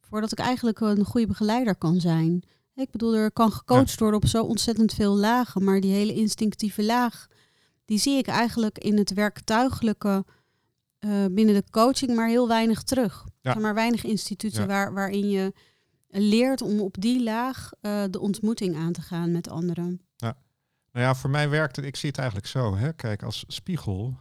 voordat 0.00 0.32
ik 0.32 0.38
eigenlijk 0.38 0.80
een 0.80 1.04
goede 1.04 1.26
begeleider 1.26 1.76
kan 1.76 2.00
zijn. 2.00 2.42
Ik 2.74 2.90
bedoel, 2.90 3.14
er 3.14 3.32
kan 3.32 3.52
gecoacht 3.52 3.98
worden 3.98 4.20
op 4.22 4.28
zo 4.28 4.44
ontzettend 4.44 4.92
veel 4.94 5.16
lagen, 5.16 5.64
maar 5.64 5.80
die 5.80 5.92
hele 5.92 6.14
instinctieve 6.14 6.84
laag, 6.84 7.26
die 7.84 7.98
zie 7.98 8.18
ik 8.18 8.26
eigenlijk 8.26 8.78
in 8.78 8.98
het 8.98 9.12
werktuigelijke 9.12 10.24
eh, 10.98 11.10
binnen 11.30 11.54
de 11.54 11.64
coaching 11.70 12.14
maar 12.14 12.28
heel 12.28 12.48
weinig 12.48 12.82
terug. 12.82 13.24
Ja. 13.24 13.30
Er 13.42 13.50
zijn 13.50 13.62
maar 13.62 13.74
weinig 13.74 14.04
instituten 14.04 14.60
Ja. 14.60 14.66
waar, 14.66 14.92
waarin 14.94 15.28
je 15.28 15.52
leert 16.08 16.62
om 16.62 16.80
op 16.80 16.96
die 16.98 17.22
laag 17.22 17.70
eh, 17.80 18.02
de 18.10 18.20
ontmoeting 18.20 18.76
aan 18.76 18.92
te 18.92 19.02
gaan 19.02 19.32
met 19.32 19.48
anderen. 19.48 20.00
Nou 20.92 21.06
ja, 21.06 21.14
voor 21.14 21.30
mij 21.30 21.48
werkt 21.48 21.76
het, 21.76 21.84
ik 21.84 21.96
zie 21.96 22.08
het 22.08 22.18
eigenlijk 22.18 22.48
zo. 22.48 22.76
Hè? 22.76 22.92
Kijk, 22.92 23.22
als 23.22 23.44
spiegel 23.48 24.18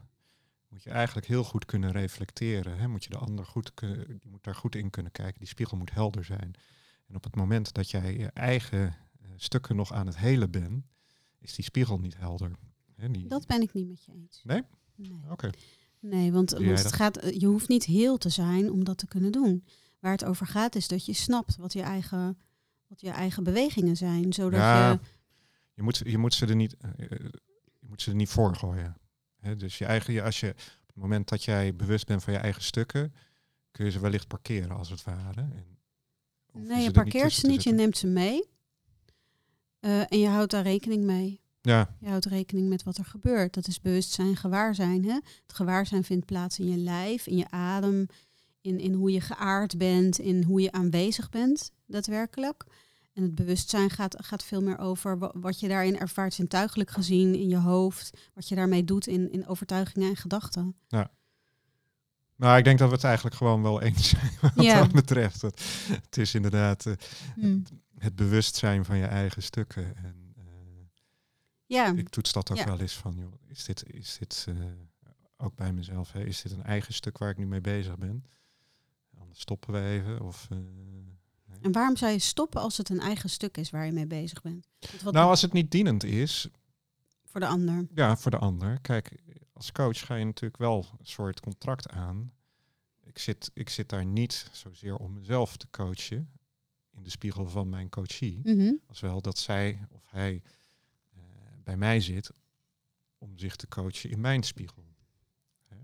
moet 0.67 0.83
je 0.83 0.89
eigenlijk 0.89 1.27
heel 1.27 1.43
goed 1.43 1.65
kunnen 1.65 1.91
reflecteren. 1.91 2.77
Hè? 2.77 2.87
Moet 2.87 3.03
je 3.03 3.09
de 3.09 3.17
ander 3.17 3.45
goed 3.45 3.73
kunnen, 3.73 4.05
je 4.07 4.29
moet 4.29 4.43
daar 4.43 4.55
goed 4.55 4.75
in 4.75 4.89
kunnen 4.89 5.11
kijken. 5.11 5.39
Die 5.39 5.47
spiegel 5.47 5.77
moet 5.77 5.93
helder 5.93 6.23
zijn. 6.23 6.53
En 7.07 7.15
op 7.15 7.23
het 7.23 7.35
moment 7.35 7.73
dat 7.73 7.89
jij 7.89 8.17
je 8.17 8.27
eigen 8.33 8.95
eh, 9.21 9.29
stukken 9.35 9.75
nog 9.75 9.93
aan 9.93 10.05
het 10.05 10.17
helen 10.17 10.51
bent, 10.51 10.85
is 11.39 11.55
die 11.55 11.65
spiegel 11.65 11.99
niet 11.99 12.17
helder. 12.17 12.51
Hè? 12.95 13.11
Die, 13.11 13.27
Dat 13.27 13.47
ben 13.47 13.61
ik 13.61 13.73
niet 13.73 13.87
met 13.87 14.03
je 14.03 14.11
eens. 14.11 14.41
Nee? 14.43 14.63
Nee. 14.95 15.19
Oké. 15.29 15.49
Nee, 15.99 16.31
want, 16.31 16.49
het 16.51 16.93
gaat, 16.93 17.17
eh, 17.17 17.39
je 17.39 17.45
hoeft 17.45 17.67
niet 17.67 17.85
heel 17.85 18.17
te 18.17 18.29
zijn 18.29 18.71
om 18.71 18.83
dat 18.83 18.97
te 18.97 19.07
kunnen 19.07 19.31
doen. 19.31 19.65
Waar 19.99 20.11
het 20.11 20.25
over 20.25 20.47
gaat 20.47 20.75
is 20.75 20.87
dat 20.87 21.05
je 21.05 21.13
snapt 21.13 21.55
wat 21.55 21.73
je 21.73 21.81
eigen, 21.81 22.39
wat 22.87 23.01
je 23.01 23.09
eigen 23.09 23.43
bewegingen 23.43 23.97
zijn. 23.97 24.33
Zodat 24.33 24.59
Ja, 24.59 24.91
je. 24.91 24.99
Je 25.79 25.85
moet, 25.85 26.01
je 26.05 26.17
moet 26.17 26.33
ze 26.33 26.45
er 26.45 26.55
niet, 26.55 26.77
eh, 26.77 26.89
eh, 26.99 27.09
je 27.79 27.87
moet 27.87 28.01
ze 28.01 28.09
er 28.09 28.15
niet 28.15 28.29
voor 28.29 28.55
gooien. 28.55 28.97
Dus 29.57 29.77
je 29.77 29.85
eigen, 29.85 30.13
je- 30.13 30.21
als 30.23 30.39
je 30.39 30.49
op 30.49 30.87
het 30.87 30.95
moment 30.95 31.29
dat 31.29 31.43
jij 31.43 31.75
bewust 31.75 32.05
bent 32.07 32.23
van 32.23 32.33
je 32.33 32.39
eigen 32.39 32.61
stukken, 32.63 33.13
kun 33.71 33.85
je 33.85 33.91
ze 33.91 33.99
wellicht 33.99 34.27
parkeren 34.27 34.71
als 34.77 34.89
het 34.89 35.03
ware. 35.03 35.41
En 35.41 35.77
Nee, 36.51 36.79
je 36.79 36.85
er 36.85 36.91
parkeert 36.91 37.33
ze 37.33 37.47
niet, 37.47 37.63
je 37.63 37.71
neemt 37.71 37.97
ze 37.97 38.07
mee. 38.07 38.49
Eh, 39.79 39.99
en 40.11 40.19
je 40.19 40.27
houdt 40.27 40.51
daar 40.51 40.63
rekening 40.63 41.03
mee. 41.03 41.41
Ja, 41.61 41.95
Je 41.99 42.07
houdt 42.07 42.25
rekening 42.25 42.69
met 42.69 42.83
wat 42.83 42.97
er 42.97 43.05
gebeurt. 43.05 43.53
Dat 43.53 43.67
is 43.67 43.81
bewustzijn, 43.81 44.35
gewaarzijn. 44.35 45.03
Hè? 45.05 45.13
Het 45.13 45.53
gewaarzijn 45.53 46.03
vindt 46.03 46.25
plaats 46.25 46.59
in 46.59 46.69
je 46.69 46.77
lijf, 46.77 47.27
in 47.27 47.37
je 47.37 47.49
adem, 47.51 48.05
in, 48.61 48.79
in 48.79 48.93
hoe 48.93 49.11
je 49.11 49.21
geaard 49.21 49.77
bent, 49.77 50.19
in 50.19 50.43
hoe 50.43 50.61
je 50.61 50.71
aanwezig 50.71 51.29
bent, 51.29 51.71
daadwerkelijk. 51.85 52.65
En 53.19 53.25
het 53.25 53.35
bewustzijn 53.35 53.89
gaat, 53.89 54.15
gaat 54.25 54.43
veel 54.43 54.61
meer 54.61 54.77
over 54.77 55.17
wa- 55.17 55.31
wat 55.35 55.59
je 55.59 55.67
daarin 55.67 55.99
ervaart, 55.99 56.33
zintuigelijk 56.33 56.89
gezien, 56.91 57.35
in 57.35 57.47
je 57.47 57.57
hoofd. 57.57 58.29
Wat 58.33 58.47
je 58.47 58.55
daarmee 58.55 58.83
doet 58.83 59.07
in, 59.07 59.31
in 59.31 59.47
overtuigingen 59.47 60.09
en 60.09 60.15
gedachten. 60.15 60.75
nou 62.35 62.57
ik 62.57 62.63
denk 62.63 62.79
dat 62.79 62.89
we 62.89 62.95
het 62.95 63.03
eigenlijk 63.03 63.35
gewoon 63.35 63.61
wel 63.61 63.81
eens 63.81 64.09
zijn 64.09 64.31
wat 64.41 64.51
Ja. 64.63 64.79
dat 64.79 64.91
betreft. 64.91 65.41
Het, 65.41 65.61
het 65.91 66.17
is 66.17 66.35
inderdaad 66.35 66.85
eh, 66.85 66.93
Hmm. 67.35 67.63
het 67.97 68.15
bewustzijn 68.15 68.85
van 68.85 68.97
je 68.97 69.05
eigen 69.05 69.43
stukken. 69.43 69.95
En 69.95 70.33
eh, 70.37 70.43
Ja, 71.65 71.93
ik 71.95 72.09
toets 72.09 72.31
dat 72.31 72.51
ook 72.51 72.57
Ja. 72.57 72.65
wel 72.65 72.79
eens 72.79 72.95
van, 72.97 73.15
joh, 73.15 73.33
is 73.47 73.63
dit, 73.63 73.83
is 73.93 74.17
dit 74.19 74.45
eh, 74.49 74.55
ook 75.37 75.55
bij 75.55 75.73
mezelf, 75.73 76.11
hè, 76.11 76.23
is 76.23 76.41
dit 76.41 76.51
een 76.51 76.63
eigen 76.63 76.93
stuk 76.93 77.17
waar 77.17 77.29
ik 77.29 77.37
nu 77.37 77.45
mee 77.47 77.61
bezig 77.61 77.97
ben? 77.97 78.25
Anders 79.19 79.39
stoppen 79.39 79.73
we 79.73 79.79
even. 79.81 80.21
Of, 80.21 80.47
en 81.61 81.71
waarom 81.71 81.97
zou 81.97 82.11
je 82.11 82.19
stoppen 82.19 82.61
als 82.61 82.77
het 82.77 82.89
een 82.89 82.99
eigen 82.99 83.29
stuk 83.29 83.57
is 83.57 83.69
waar 83.69 83.85
je 83.85 83.91
mee 83.91 84.07
bezig 84.07 84.41
bent? 84.41 84.67
Wat 85.03 85.13
nou, 85.13 85.29
als 85.29 85.41
het 85.41 85.53
niet 85.53 85.71
dienend 85.71 86.03
is, 86.03 86.49
voor 87.29 87.39
de 87.39 87.47
ander. 87.47 87.87
Ja, 87.95 88.17
voor 88.17 88.31
de 88.31 88.37
ander. 88.37 88.79
Kijk, 88.81 89.21
als 89.53 89.71
coach 89.71 90.05
ga 90.05 90.15
je 90.15 90.25
natuurlijk 90.25 90.57
wel 90.57 90.85
een 90.99 91.05
soort 91.05 91.39
contract 91.39 91.89
aan. 91.89 92.33
Ik 93.03 93.17
zit, 93.17 93.51
ik 93.53 93.69
zit 93.69 93.89
daar 93.89 94.05
niet 94.05 94.49
zozeer 94.51 94.95
om 94.95 95.13
mezelf 95.13 95.57
te 95.57 95.67
coachen 95.71 96.29
in 96.91 97.03
de 97.03 97.09
spiegel 97.09 97.47
van 97.47 97.69
mijn 97.69 97.89
coachie. 97.89 98.39
Mhm. 98.43 98.73
Als 98.87 98.99
wel 98.99 99.21
dat 99.21 99.37
zij 99.37 99.87
of 99.89 100.03
hij 100.05 100.41
eh, 101.15 101.21
bij 101.63 101.77
mij 101.77 101.99
zit 101.99 102.31
om 103.17 103.37
zich 103.37 103.55
te 103.55 103.67
coachen 103.67 104.09
in 104.09 104.21
mijn 104.21 104.43
spiegel. 104.43 104.85
Hè. 105.67 105.77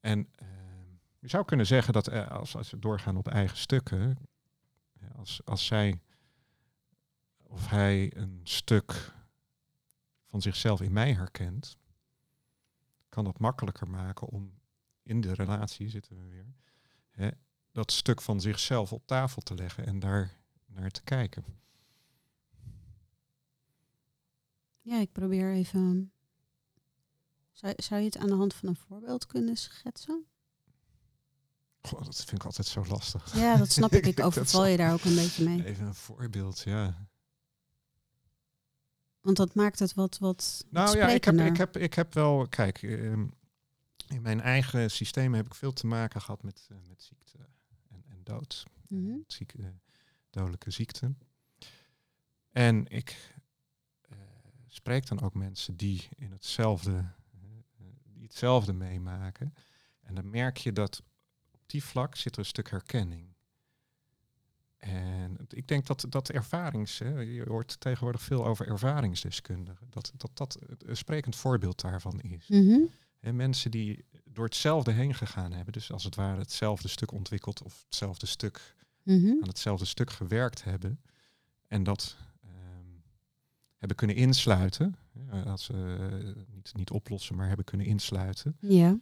En 0.00 0.28
eh, 0.34 0.46
je 1.18 1.28
zou 1.28 1.44
kunnen 1.44 1.66
zeggen 1.66 1.92
dat 1.92 2.08
eh, 2.08 2.30
als, 2.30 2.56
als 2.56 2.70
we 2.70 2.78
doorgaan 2.78 3.16
op 3.16 3.28
eigen 3.28 3.56
stukken, 3.56 4.16
als, 5.22 5.40
als 5.44 5.66
zij 5.66 6.00
of 7.42 7.68
hij 7.68 8.16
een 8.16 8.40
stuk 8.42 9.14
van 10.26 10.42
zichzelf 10.42 10.80
in 10.80 10.92
mij 10.92 11.14
herkent, 11.14 11.76
kan 13.08 13.24
dat 13.24 13.38
makkelijker 13.38 13.88
maken 13.88 14.28
om 14.28 14.60
in 15.02 15.20
de 15.20 15.32
relatie, 15.32 15.88
zitten 15.88 16.16
we 16.16 16.28
weer, 16.28 16.54
hè, 17.10 17.30
dat 17.72 17.92
stuk 17.92 18.20
van 18.20 18.40
zichzelf 18.40 18.92
op 18.92 19.06
tafel 19.06 19.42
te 19.42 19.54
leggen 19.54 19.86
en 19.86 19.98
daar 19.98 20.36
naar 20.66 20.90
te 20.90 21.02
kijken. 21.02 21.44
Ja, 24.80 24.98
ik 25.00 25.12
probeer 25.12 25.52
even. 25.52 26.12
Zou, 27.52 27.74
zou 27.76 28.00
je 28.00 28.06
het 28.06 28.16
aan 28.16 28.26
de 28.26 28.34
hand 28.34 28.54
van 28.54 28.68
een 28.68 28.76
voorbeeld 28.76 29.26
kunnen 29.26 29.56
schetsen? 29.56 30.26
Goh, 31.82 32.04
dat 32.04 32.16
vind 32.16 32.32
ik 32.32 32.44
altijd 32.44 32.66
zo 32.66 32.84
lastig. 32.86 33.34
Ja, 33.34 33.56
dat 33.56 33.70
snap 33.72 33.92
ik. 33.92 34.06
Ik 34.12 34.20
overval 34.20 34.66
je 34.66 34.76
daar 34.76 34.92
ook 34.92 35.04
een 35.04 35.14
beetje 35.14 35.44
mee. 35.44 35.64
Even 35.64 35.86
een 35.86 35.94
voorbeeld, 35.94 36.60
ja. 36.60 37.08
Want 39.20 39.36
dat 39.36 39.54
maakt 39.54 39.78
het 39.78 39.94
wat, 39.94 40.18
wat 40.18 40.64
Nou 40.70 40.96
ja, 40.96 41.08
ik 41.08 41.24
heb, 41.24 41.40
ik, 41.40 41.56
heb, 41.56 41.76
ik 41.76 41.94
heb 41.94 42.14
wel, 42.14 42.46
kijk, 42.48 42.82
ehm, 42.82 43.26
in 44.08 44.22
mijn 44.22 44.40
eigen 44.40 44.90
systeem 44.90 45.34
heb 45.34 45.46
ik 45.46 45.54
veel 45.54 45.72
te 45.72 45.86
maken 45.86 46.20
gehad 46.20 46.42
met, 46.42 46.66
eh, 46.70 46.76
met 46.88 47.02
ziekte 47.02 47.38
en, 47.88 48.04
en 48.08 48.20
dood. 48.22 48.64
Zieke, 49.26 49.72
dodelijke 50.30 50.70
ziekte. 50.70 51.14
En 52.50 52.86
ik 52.86 53.34
spreek 54.68 55.06
dan 55.06 55.20
ook 55.20 55.34
mensen 55.34 55.76
die 55.76 56.08
in 56.16 56.32
hetzelfde, 56.32 57.04
die 58.04 58.22
hetzelfde 58.22 58.72
meemaken. 58.72 59.54
En 60.00 60.14
dan 60.14 60.30
merk 60.30 60.56
je 60.56 60.72
dat 60.72 61.02
die 61.72 61.84
vlak 61.84 62.16
zit 62.16 62.32
er 62.32 62.38
een 62.38 62.44
stuk 62.44 62.70
herkenning. 62.70 63.30
En 64.76 65.36
ik 65.48 65.68
denk 65.68 65.86
dat 65.86 66.04
dat 66.08 66.28
ervarings, 66.30 66.98
hè, 66.98 67.18
je 67.20 67.44
hoort 67.48 67.80
tegenwoordig 67.80 68.22
veel 68.22 68.46
over 68.46 68.66
ervaringsdeskundigen, 68.68 69.86
dat 69.90 70.12
dat, 70.16 70.30
dat 70.34 70.58
een 70.78 70.96
sprekend 70.96 71.36
voorbeeld 71.36 71.80
daarvan 71.80 72.20
is. 72.20 72.48
Mhm. 72.48 72.78
Hè, 73.20 73.32
mensen 73.32 73.70
die 73.70 74.04
door 74.24 74.44
hetzelfde 74.44 74.92
heen 74.92 75.14
gegaan 75.14 75.52
hebben, 75.52 75.72
dus 75.72 75.92
als 75.92 76.04
het 76.04 76.14
ware 76.14 76.38
hetzelfde 76.38 76.88
stuk 76.88 77.12
ontwikkeld 77.12 77.62
of 77.62 77.82
hetzelfde 77.84 78.26
stuk 78.26 78.74
Mhm. 79.02 79.26
aan 79.28 79.48
hetzelfde 79.48 79.84
stuk 79.84 80.10
gewerkt 80.10 80.64
hebben 80.64 81.00
en 81.68 81.82
dat 81.82 82.16
ehm, 82.44 82.86
hebben 83.76 83.96
kunnen 83.96 84.16
insluiten, 84.16 84.96
als 85.46 85.64
ze 85.64 85.96
eh, 86.36 86.42
niet, 86.54 86.70
niet 86.74 86.90
oplossen, 86.90 87.36
maar 87.36 87.46
hebben 87.46 87.64
kunnen 87.64 87.86
insluiten. 87.86 88.56
Ja. 88.60 88.98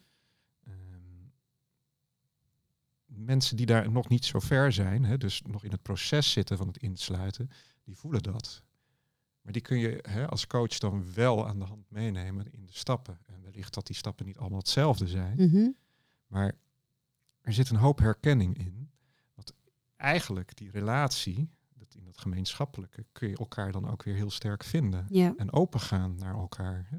Mensen 3.14 3.56
die 3.56 3.66
daar 3.66 3.90
nog 3.90 4.08
niet 4.08 4.24
zo 4.24 4.38
ver 4.38 4.72
zijn, 4.72 5.04
hè, 5.04 5.18
dus 5.18 5.42
nog 5.42 5.64
in 5.64 5.70
het 5.70 5.82
proces 5.82 6.32
zitten 6.32 6.56
van 6.56 6.66
het 6.66 6.76
insluiten, 6.76 7.50
die 7.84 7.96
voelen 7.96 8.22
dat. 8.22 8.62
Maar 9.42 9.52
die 9.52 9.62
kun 9.62 9.78
je 9.78 10.04
hè, 10.08 10.28
als 10.28 10.46
coach 10.46 10.78
dan 10.78 11.12
wel 11.14 11.46
aan 11.48 11.58
de 11.58 11.64
hand 11.64 11.90
meenemen 11.90 12.52
in 12.52 12.66
de 12.66 12.72
stappen. 12.72 13.18
En 13.26 13.42
wellicht 13.42 13.74
dat 13.74 13.86
die 13.86 13.96
stappen 13.96 14.26
niet 14.26 14.38
allemaal 14.38 14.58
hetzelfde 14.58 15.08
zijn. 15.08 15.36
Mhm. 15.36 15.68
Maar 16.26 16.54
er 17.40 17.52
zit 17.52 17.70
een 17.70 17.76
hoop 17.76 17.98
herkenning 17.98 18.58
in. 18.58 18.90
Wat 19.34 19.54
eigenlijk 19.96 20.56
die 20.56 20.70
relatie, 20.70 21.50
dat 21.74 21.94
in 21.94 22.04
dat 22.04 22.18
gemeenschappelijke, 22.18 23.06
kun 23.12 23.28
je 23.28 23.36
elkaar 23.36 23.72
dan 23.72 23.90
ook 23.90 24.02
weer 24.02 24.14
heel 24.14 24.30
sterk 24.30 24.64
vinden. 24.64 25.06
Ja. 25.08 25.34
En 25.36 25.52
opengaan 25.52 26.16
naar 26.16 26.34
elkaar. 26.34 26.86
Hè? 26.90 26.98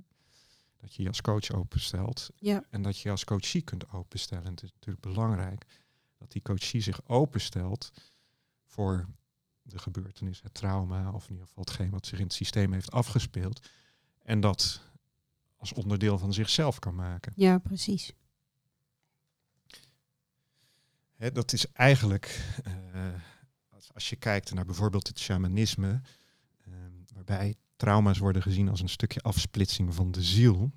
Dat 0.78 0.94
je 0.94 1.02
je 1.02 1.08
als 1.08 1.22
coach 1.22 1.52
openstelt 1.52 2.30
Ja. 2.36 2.66
en 2.70 2.82
dat 2.82 2.96
je 2.98 3.02
je 3.04 3.10
als 3.10 3.24
coachie 3.24 3.62
kunt 3.62 3.92
openstellen. 3.92 4.46
En 4.46 4.52
het 4.52 4.64
is 4.64 4.72
natuurlijk 4.74 5.06
belangrijk 5.06 5.66
dat 6.22 6.32
die 6.32 6.42
coachie 6.42 6.82
zich 6.82 7.08
openstelt 7.08 7.92
voor 8.66 9.08
de 9.62 9.80
gebeurtenis, 9.80 10.42
het 10.42 10.54
trauma, 10.54 11.12
of 11.12 11.24
in 11.26 11.32
ieder 11.32 11.48
geval 11.48 11.64
hetgeen 11.64 11.90
wat 11.90 12.06
zich 12.06 12.18
in 12.18 12.24
het 12.24 12.34
systeem 12.34 12.74
heeft 12.74 12.92
afgespeeld. 12.92 13.70
En 14.24 14.40
dat 14.40 14.82
als 15.58 15.74
onderdeel 15.74 16.18
van 16.18 16.34
zichzelf 16.34 16.80
kan 16.80 16.96
maken. 16.96 17.34
ja, 17.36 17.58
precies. 17.58 18.14
Hè, 21.16 21.32
dat 21.32 21.54
is 21.54 21.72
eigenlijk, 21.72 22.46
eh, 22.64 23.14
als, 23.94 24.10
je 24.10 24.16
kijkt 24.16 24.54
naar 24.54 24.66
bijvoorbeeld 24.66 25.08
het 25.08 25.20
shamanisme, 25.20 26.02
eh, 26.66 26.74
waarbij 27.14 27.56
trauma's 27.76 28.18
worden 28.18 28.42
gezien 28.42 28.70
als 28.70 28.82
een 28.82 28.90
stukje 28.90 29.22
afsplitsing 29.22 29.96
van 29.96 30.12
de 30.12 30.24
ziel. 30.24 30.72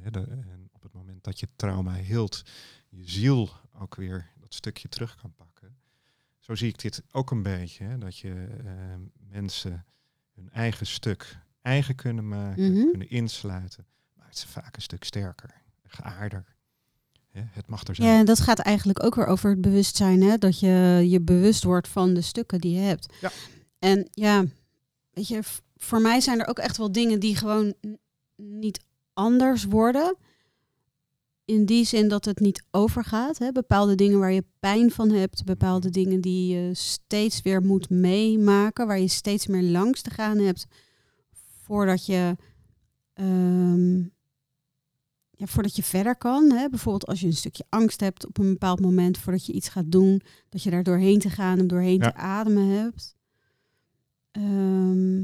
Hè, 0.00 0.10
de- 0.10 0.26
en 0.50 0.68
op 0.72 0.82
het 0.82 0.92
moment 0.92 1.24
dat 1.24 1.40
je 1.40 1.48
trauma 1.56 1.94
hield, 1.94 2.42
je 2.88 3.08
ziel 3.10 3.50
ook 3.72 3.94
weer 3.94 4.30
dat 4.48 4.54
stukje 4.58 4.88
terug 4.88 5.16
kan 5.20 5.32
pakken. 5.34 5.76
Zo 6.38 6.54
zie 6.54 6.68
ik 6.68 6.78
dit 6.80 7.02
ook 7.12 7.30
een 7.30 7.42
beetje, 7.42 7.84
hè, 7.84 7.98
dat 7.98 8.18
je 8.18 8.46
eh, 8.64 8.72
mensen 9.30 9.84
hun 10.34 10.50
eigen 10.50 10.86
stuk 10.86 11.38
eigen 11.62 11.94
kunnen 11.94 12.28
maken, 12.28 12.72
Mhm. 12.72 12.90
kunnen 12.90 13.10
insluiten, 13.10 13.86
maakt 14.14 14.38
ze 14.38 14.48
vaak 14.48 14.76
een 14.76 14.82
stuk 14.82 15.04
sterker, 15.04 15.54
geaarder. 15.86 16.44
Hè, 17.30 17.42
het 17.50 17.66
mag 17.66 17.84
er 17.84 17.94
zijn. 17.94 18.08
Ja, 18.08 18.18
en 18.18 18.24
dat 18.24 18.40
gaat 18.40 18.58
eigenlijk 18.58 19.02
ook 19.04 19.14
weer 19.14 19.26
over 19.26 19.50
het 19.50 19.60
bewustzijn, 19.60 20.22
hè? 20.22 20.38
dat 20.38 20.60
je 20.60 21.04
je 21.08 21.20
bewust 21.20 21.64
wordt 21.64 21.88
van 21.88 22.14
de 22.14 22.20
stukken 22.20 22.60
die 22.60 22.74
je 22.74 22.80
hebt. 22.80 23.14
Ja. 23.20 23.30
En 23.78 24.08
ja, 24.10 24.44
weet 25.10 25.28
je, 25.28 25.40
voor 25.76 26.00
mij 26.00 26.20
zijn 26.20 26.40
er 26.40 26.46
ook 26.46 26.58
echt 26.58 26.76
wel 26.76 26.92
dingen 26.92 27.20
die 27.20 27.36
gewoon 27.36 27.74
niet 28.36 28.80
anders 29.12 29.64
worden. 29.64 30.16
In 31.48 31.64
die 31.64 31.84
zin 31.84 32.08
dat 32.08 32.24
het 32.24 32.40
niet 32.40 32.62
overgaat. 32.70 33.38
Hè? 33.38 33.52
Bepaalde 33.52 33.94
dingen 33.94 34.18
waar 34.18 34.32
je 34.32 34.44
pijn 34.60 34.90
van 34.90 35.10
hebt, 35.10 35.44
bepaalde 35.44 35.90
dingen 35.90 36.20
die 36.20 36.54
je 36.54 36.74
steeds 36.74 37.42
weer 37.42 37.62
moet 37.62 37.90
meemaken, 37.90 38.86
waar 38.86 38.98
je 39.00 39.08
steeds 39.08 39.46
meer 39.46 39.62
langs 39.62 40.02
te 40.02 40.10
gaan 40.10 40.38
hebt 40.38 40.66
voordat 41.62 42.06
je, 42.06 42.36
ehm, 43.14 43.98
ja, 45.30 45.46
voordat 45.46 45.76
je 45.76 45.82
verder 45.82 46.16
kan. 46.16 46.50
Hè? 46.52 46.68
Bijvoorbeeld 46.68 47.06
als 47.06 47.20
je 47.20 47.26
een 47.26 47.32
stukje 47.32 47.64
angst 47.68 48.00
hebt 48.00 48.26
op 48.26 48.38
een 48.38 48.48
bepaald 48.52 48.80
moment 48.80 49.18
voordat 49.18 49.46
je 49.46 49.52
iets 49.52 49.68
gaat 49.68 49.90
doen, 49.92 50.20
dat 50.48 50.62
je 50.62 50.70
daar 50.70 50.82
doorheen 50.82 51.18
te 51.18 51.30
gaan 51.30 51.58
en 51.58 51.66
doorheen 51.66 51.98
Ja. 52.00 52.10
te 52.10 52.14
ademen 52.16 52.66
hebt. 52.68 53.16
Ehm, 54.30 55.18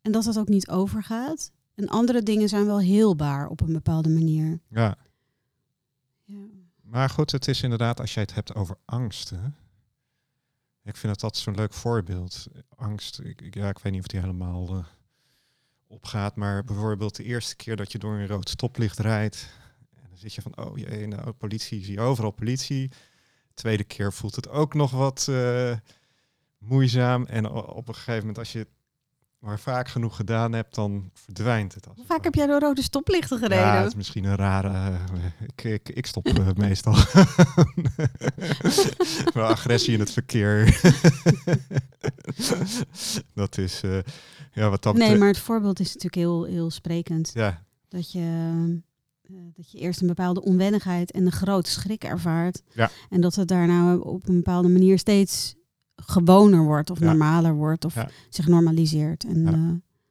en 0.00 0.12
dat 0.12 0.24
dat 0.24 0.38
ook 0.38 0.48
niet 0.48 0.68
overgaat. 0.68 1.50
En 1.74 1.88
andere 1.88 2.22
dingen 2.22 2.48
zijn 2.48 2.66
wel 2.66 2.80
heelbaar 2.80 3.48
op 3.48 3.60
een 3.60 3.72
bepaalde 3.72 4.08
manier. 4.08 4.60
Ja. 4.68 4.96
Maar 6.90 7.10
goed, 7.10 7.30
het 7.30 7.48
is 7.48 7.62
inderdaad, 7.62 8.00
als 8.00 8.14
jij 8.14 8.22
het 8.22 8.34
hebt 8.34 8.54
over 8.54 8.76
angsten. 8.84 9.56
Ik 10.82 10.96
vind 10.96 11.12
het 11.12 11.22
altijd 11.22 11.42
zo'n 11.42 11.54
leuk 11.54 11.72
voorbeeld. 11.72 12.46
Angst, 12.76 13.20
ik, 13.20 13.54
ja, 13.54 13.68
ik 13.68 13.78
weet 13.78 13.92
niet 13.92 14.00
of 14.00 14.06
die 14.06 14.20
helemaal 14.20 14.68
eh, 14.68 14.84
opgaat. 15.86 16.36
Maar 16.36 16.64
bijvoorbeeld 16.64 17.16
de 17.16 17.24
eerste 17.24 17.56
keer 17.56 17.76
dat 17.76 17.92
je 17.92 17.98
door 17.98 18.12
een 18.12 18.26
rood 18.26 18.48
stoplicht 18.48 18.98
rijdt. 18.98 19.48
En 19.94 20.02
dan 20.08 20.18
zit 20.18 20.34
je 20.34 20.42
van, 20.42 20.56
oh 20.56 20.78
jee, 20.78 21.06
nou, 21.06 21.32
politie, 21.32 21.84
zie 21.84 21.92
je 21.92 22.00
overal 22.00 22.30
politie. 22.30 22.90
Tweede 23.54 23.84
keer 23.84 24.12
voelt 24.12 24.36
het 24.36 24.48
ook 24.48 24.74
nog 24.74 24.90
wat 24.90 25.26
eh, 25.28 25.76
moeizaam. 26.58 27.24
En 27.26 27.50
op 27.50 27.88
een 27.88 27.94
gegeven 27.94 28.18
moment, 28.18 28.38
als 28.38 28.52
je 28.52 28.66
maar 29.40 29.58
vaak 29.58 29.88
genoeg 29.88 30.16
gedaan 30.16 30.52
hebt, 30.52 30.74
dan 30.74 31.10
verdwijnt 31.14 31.74
het. 31.74 31.86
als 31.86 31.94
Hoe 31.96 32.04
het 32.04 32.12
vaak 32.14 32.24
heb 32.24 32.34
jij 32.34 32.46
door 32.46 32.60
rode 32.60 32.82
stoplichten 32.82 33.38
gereden? 33.38 33.64
ja, 33.64 33.76
het 33.78 33.86
is 33.86 33.94
misschien 33.94 34.24
een 34.24 34.36
rare. 34.36 34.68
eh, 34.68 35.24
ik, 35.48 35.64
ik, 35.64 35.88
ik 35.88 36.06
stop 36.06 36.26
eh, 36.26 36.48
meestal. 36.66 36.94
Agressie 39.34 39.94
in 39.94 40.00
het 40.00 40.10
verkeer. 40.10 40.80
dat 43.34 43.58
is. 43.58 43.82
eh, 43.82 43.98
ja, 44.52 44.68
wat 44.70 44.82
dat 44.82 44.94
nee, 44.96 45.16
maar 45.18 45.28
het 45.28 45.38
voorbeeld 45.38 45.80
is 45.80 45.86
natuurlijk 45.86 46.14
heel, 46.14 46.44
heel 46.44 46.70
sprekend. 46.70 47.30
Ja, 47.34 47.62
Dat 47.88 48.12
je, 48.12 48.80
dat 49.54 49.72
je 49.72 49.78
eerst 49.78 50.00
een 50.00 50.06
bepaalde 50.06 50.42
onwennigheid 50.42 51.10
en 51.10 51.26
een 51.26 51.32
grote 51.32 51.70
schrik 51.70 52.04
ervaart. 52.04 52.62
Ja. 52.72 52.90
En 53.10 53.20
dat 53.20 53.34
het 53.34 53.48
daarna 53.48 53.96
op 53.96 54.28
een 54.28 54.36
bepaalde 54.36 54.68
manier 54.68 54.98
steeds 54.98 55.54
gewoner 56.06 56.62
wordt 56.64 56.90
of 56.90 56.98
Ja. 56.98 57.04
normaler 57.04 57.54
wordt 57.54 57.84
of 57.84 57.94
Ja. 57.94 58.08
zich 58.28 58.46
normaliseert. 58.46 59.24
En, 59.24 59.42
Ja. 59.42 59.52
eh, 59.52 59.68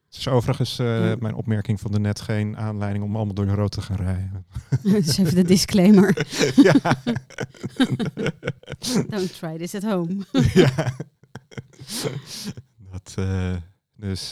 het 0.08 0.18
is 0.18 0.28
overigens 0.28 0.78
eh, 0.78 1.12
mijn 1.18 1.34
opmerking 1.34 1.80
van 1.80 1.92
de 1.92 1.98
net 2.00 2.20
geen 2.20 2.56
aanleiding 2.56 3.04
om 3.04 3.16
allemaal 3.16 3.34
door 3.34 3.46
de 3.46 3.54
rood 3.54 3.70
te 3.72 3.80
gaan 3.82 3.96
rijden. 3.96 4.46
dus 4.82 5.18
even 5.18 5.34
de 5.34 5.42
disclaimer. 5.44 6.14
Don't 9.08 9.34
try 9.38 9.58
this 9.58 9.74
at 9.74 9.82
home. 9.82 10.16
ja. 10.54 10.94
dat, 12.90 13.12
eh, 13.16 13.56
dus, 13.96 14.30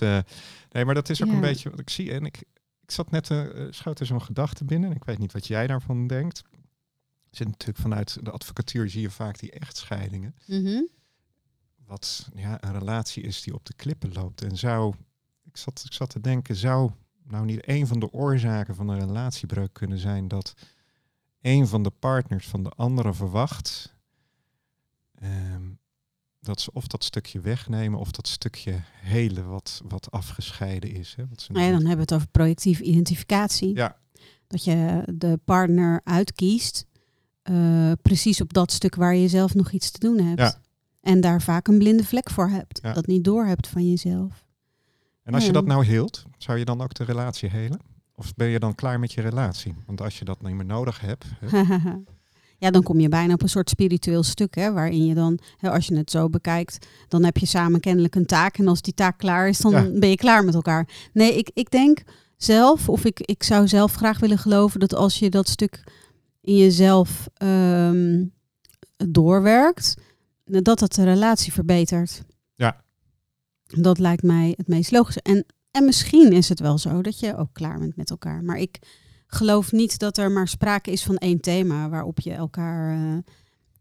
nee, 0.71 0.85
maar 0.85 0.95
dat 0.95 1.09
is 1.11 1.23
ook 1.23 1.29
een 1.31 1.41
beetje 1.41 1.71
wat 1.71 1.79
ik 1.81 1.91
zie. 1.91 2.13
En 2.13 2.25
ik, 2.25 2.37
ik 2.83 2.91
zat 2.91 3.11
net, 3.11 3.31
schoot 3.71 4.01
er 4.01 4.07
zo'n 4.07 4.23
gedachte 4.23 4.65
binnen. 4.65 4.91
En 4.91 4.97
ik 4.97 5.05
weet 5.05 5.19
niet 5.19 5.33
wat 5.33 5.47
jij 5.47 5.67
daarvan 5.67 6.07
denkt. 6.07 6.43
Zit 7.31 7.47
natuurlijk 7.47 7.79
vanuit 7.79 8.19
de 8.25 8.31
advocatuur 8.31 8.91
zie 8.91 9.01
je 9.01 9.11
vaak 9.11 9.39
die 9.39 9.51
echtscheidingen. 9.51 10.35
Mhm. 10.47 10.83
Wat 11.89 12.29
ja, 12.35 12.65
een 12.65 12.79
relatie 12.79 13.23
is 13.23 13.43
die 13.43 13.55
op 13.55 13.65
de 13.65 13.75
klippen 13.75 14.13
loopt. 14.13 14.43
En 14.43 14.57
zou, 14.57 14.95
ik 15.45 15.57
zat, 15.57 15.83
ik 15.85 15.93
zat 15.93 16.11
te 16.11 16.21
denken, 16.21 16.57
zou 16.57 16.91
nou 17.23 17.45
niet 17.45 17.69
een 17.69 17.87
van 17.87 18.01
de 18.01 18.13
oorzaken 18.13 18.75
van 18.75 18.89
een 18.89 18.99
relatiebreuk 18.99 19.73
kunnen 19.73 19.99
zijn 19.99 20.29
dat 20.29 20.55
een 21.41 21.67
van 21.67 21.83
de 21.83 21.91
partners 21.91 22.47
van 22.47 22.63
de 22.63 22.71
andere 22.71 23.15
verwacht 23.15 23.95
ehm, 25.15 25.71
dat 26.41 26.61
ze 26.61 26.71
of 26.73 26.87
dat 26.87 27.05
stukje 27.05 27.41
wegnemen 27.41 27.99
of 27.99 28.11
dat 28.11 28.29
stukje 28.29 28.81
hele 29.01 29.43
wat, 29.43 29.81
wat 29.89 30.11
afgescheiden 30.11 30.91
is. 30.91 31.15
Hè, 31.17 31.29
wat 31.29 31.41
ze 31.41 31.53
Nou 31.53 31.65
ja, 31.65 31.71
dan 31.71 31.79
hebben 31.81 31.97
we 31.97 32.03
het 32.03 32.13
over 32.13 32.29
projectieve 32.29 32.83
identificatie. 32.83 33.75
Ja. 33.75 33.97
Dat 34.47 34.65
je 34.65 35.03
de 35.15 35.41
partner 35.45 36.01
uitkiest, 36.05 36.87
eh, 37.43 37.93
precies 38.03 38.41
op 38.41 38.53
dat 38.53 38.73
stuk 38.73 38.95
waar 38.95 39.15
je 39.15 39.29
zelf 39.29 39.55
nog 39.55 39.71
iets 39.71 39.91
te 39.91 39.99
doen 39.99 40.19
hebt. 40.19 40.41
Ja. 40.41 40.61
En 41.01 41.21
daar 41.21 41.43
vaak 41.43 41.69
een 41.69 41.79
blinde 41.79 42.05
vlek 42.05 42.31
voor 42.31 42.49
hebt. 42.49 42.79
Ja. 42.83 42.93
Dat 42.93 43.07
niet 43.07 43.25
door 43.25 43.45
hebt 43.45 43.67
van 43.67 43.89
jezelf. 43.91 44.47
En 45.23 45.35
als 45.35 45.47
je 45.47 45.53
dat 45.53 45.67
nou 45.67 45.85
hield, 45.85 46.25
zou 46.39 46.59
je 46.59 46.65
dan 46.65 46.81
ook 46.81 46.95
de 46.95 47.05
relatie 47.05 47.49
helen? 47.51 47.81
Of 48.15 48.35
ben 48.35 48.49
je 48.49 48.59
dan 48.59 48.75
klaar 48.75 48.99
met 49.01 49.13
je 49.13 49.21
relatie? 49.21 49.75
Want 49.87 50.01
als 50.01 50.19
je 50.19 50.25
dat 50.25 50.43
niet 50.43 50.55
meer 50.55 50.65
nodig 50.65 51.01
hebt, 51.01 51.25
hè, 51.45 51.63
ja, 52.59 52.71
dan 52.71 52.83
kom 52.83 53.01
je 53.01 53.09
bijna 53.09 53.33
op 53.33 53.43
een 53.43 53.49
soort 53.49 53.71
spiritueel 53.71 54.23
stuk, 54.23 54.55
hè, 54.55 54.73
waarin 54.73 55.07
je 55.07 55.15
dan, 55.15 55.39
hè, 55.57 55.71
als 55.71 55.87
je 55.87 55.97
het 55.97 56.11
zo 56.11 56.29
bekijkt, 56.29 56.87
dan 57.09 57.25
heb 57.25 57.37
je 57.37 57.47
samen 57.47 57.81
kennelijk 57.81 58.15
een 58.15 58.27
taak. 58.27 58.59
En 58.59 58.69
als 58.69 58.83
die 58.83 58.95
taak 58.95 59.19
klaar 59.19 59.49
is, 59.49 59.59
dan 59.59 59.73
Ja. 59.73 59.91
ben 59.99 60.09
je 60.09 60.17
klaar 60.17 60.45
met 60.45 60.55
elkaar. 60.55 60.89
Nee, 61.13 61.37
ik, 61.37 61.51
ik 61.55 61.71
denk 61.71 62.03
zelf, 62.37 62.89
of 62.89 63.05
ik, 63.05 63.21
ik 63.21 63.43
zou 63.43 63.69
zelf 63.69 63.95
graag 63.95 64.19
willen 64.19 64.39
geloven 64.39 64.81
dat 64.81 64.95
als 64.95 65.19
je 65.19 65.31
dat 65.31 65.49
stuk 65.49 65.85
in 66.41 66.57
jezelf 66.57 67.29
ehm, 67.35 68.25
doorwerkt, 68.97 69.95
dat 70.49 70.81
het 70.81 70.95
de 70.95 71.05
relatie 71.05 71.53
verbetert. 71.53 72.23
Ja. 72.55 72.81
Dat 73.67 73.99
lijkt 73.99 74.23
mij 74.23 74.55
het 74.57 74.69
meest 74.69 74.91
logische. 74.91 75.23
En, 75.23 75.47
en 75.71 75.85
misschien 75.85 76.33
is 76.33 76.49
het 76.49 76.61
wel 76.61 76.79
zo 76.79 77.03
dat 77.03 77.21
je 77.21 77.37
ook 77.37 77.53
klaar 77.53 77.79
bent 77.79 77.97
met 77.97 78.11
elkaar. 78.11 78.43
Maar 78.45 78.59
ik 78.59 78.79
geloof 79.27 79.73
niet 79.73 79.99
dat 79.99 80.19
er 80.19 80.31
maar 80.31 80.49
sprake 80.49 80.91
is 80.91 81.03
van 81.05 81.17
één 81.17 81.41
thema 81.41 81.89
waarop 81.89 82.21
je 82.21 82.33
elkaar 82.33 83.23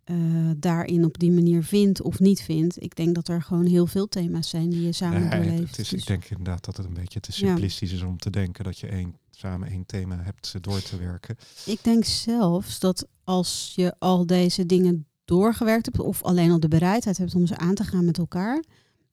eh, 0.04 0.16
daarin 0.58 1.06
op 1.06 1.20
die 1.20 1.32
manier 1.32 1.64
vindt 1.64 2.02
of 2.02 2.20
niet 2.20 2.42
vindt. 2.42 2.82
Ik 2.84 2.96
denk 2.96 3.16
dat 3.16 3.28
er 3.28 3.42
gewoon 3.42 3.66
heel 3.66 3.88
veel 3.88 4.08
thema's 4.08 4.50
zijn 4.50 4.70
die 4.70 4.82
je 4.86 4.92
samen 4.92 5.20
Nee, 5.22 5.30
doorleeft. 5.30 5.70
het 5.70 5.80
is, 5.80 5.90
Dus- 5.90 6.00
ik 6.02 6.08
denk 6.08 6.26
inderdaad 6.26 6.66
dat 6.66 6.78
het 6.78 6.86
een 6.86 6.94
beetje 6.94 7.20
te 7.20 7.32
Ja. 7.32 7.38
simplistisch 7.38 7.92
is 7.92 8.02
om 8.02 8.18
te 8.18 8.30
denken 8.30 8.64
dat 8.64 8.80
je 8.80 8.88
één, 8.88 9.16
samen 9.32 9.70
één 9.70 9.86
thema 9.86 10.20
hebt 10.24 10.56
door 10.62 10.82
te 10.82 10.98
werken. 10.98 11.38
Ik 11.66 11.84
denk 11.84 12.06
zelfs 12.06 12.80
dat 12.80 13.08
als 13.24 13.74
je 13.76 13.96
al 14.00 14.26
deze 14.26 14.66
dingen 14.66 15.08
doorgewerkt 15.28 15.86
hebt 15.86 16.00
of 16.00 16.24
alleen 16.24 16.52
al 16.52 16.60
de 16.60 16.68
bereidheid 16.68 17.18
hebt 17.18 17.36
om 17.36 17.46
ze 17.48 17.58
aan 17.58 17.76
te 17.76 17.84
gaan 17.84 18.06
met 18.06 18.18
elkaar, 18.18 18.64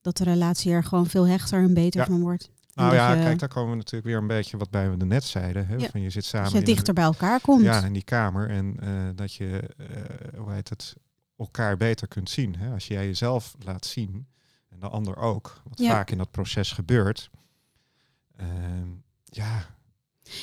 dat 0.00 0.16
de 0.16 0.24
relatie 0.24 0.72
er 0.72 0.84
gewoon 0.84 1.06
veel 1.06 1.26
hechter 1.26 1.62
en 1.62 1.74
beter 1.74 2.00
Ja. 2.00 2.06
van 2.06 2.20
wordt. 2.20 2.50
Nou 2.74 2.90
dat 2.90 2.98
ja, 2.98 3.12
je- 3.14 3.22
kijk, 3.22 3.38
daar 3.38 3.48
komen 3.48 3.70
we 3.70 3.76
natuurlijk 3.76 4.06
weer 4.06 4.16
een 4.16 4.26
beetje 4.26 4.56
wat 4.56 4.70
bij 4.70 4.90
we 4.96 5.04
net 5.04 5.24
zeiden. 5.24 5.66
Hè? 5.66 5.74
Ja. 5.76 5.88
Van 5.88 6.00
je 6.00 6.10
zit 6.10 6.24
samen 6.24 6.44
Als 6.44 6.52
je 6.52 6.58
een- 6.58 6.64
dichter 6.64 6.94
bij 6.94 7.04
elkaar 7.04 7.40
komt. 7.40 7.62
ja, 7.62 7.84
in 7.84 7.92
die 7.92 8.04
kamer 8.04 8.50
en 8.50 8.76
eh, 8.80 8.88
dat 9.14 9.34
je, 9.34 9.60
eh, 9.76 10.38
hoe 10.38 10.52
heet 10.52 10.68
het, 10.68 10.94
elkaar 11.36 11.76
beter 11.76 12.08
kunt 12.08 12.30
zien. 12.30 12.56
Hè? 12.56 12.72
Als 12.72 12.86
jij 12.88 13.06
jezelf 13.06 13.54
laat 13.64 13.86
zien 13.86 14.26
en 14.68 14.80
de 14.80 14.88
ander 14.88 15.16
ook, 15.16 15.60
wat 15.68 15.78
Ja. 15.78 15.90
vaak 15.90 16.10
in 16.10 16.18
dat 16.18 16.30
proces 16.30 16.72
gebeurt. 16.72 17.30
Ehm, 18.36 18.88
ja, 19.24 19.66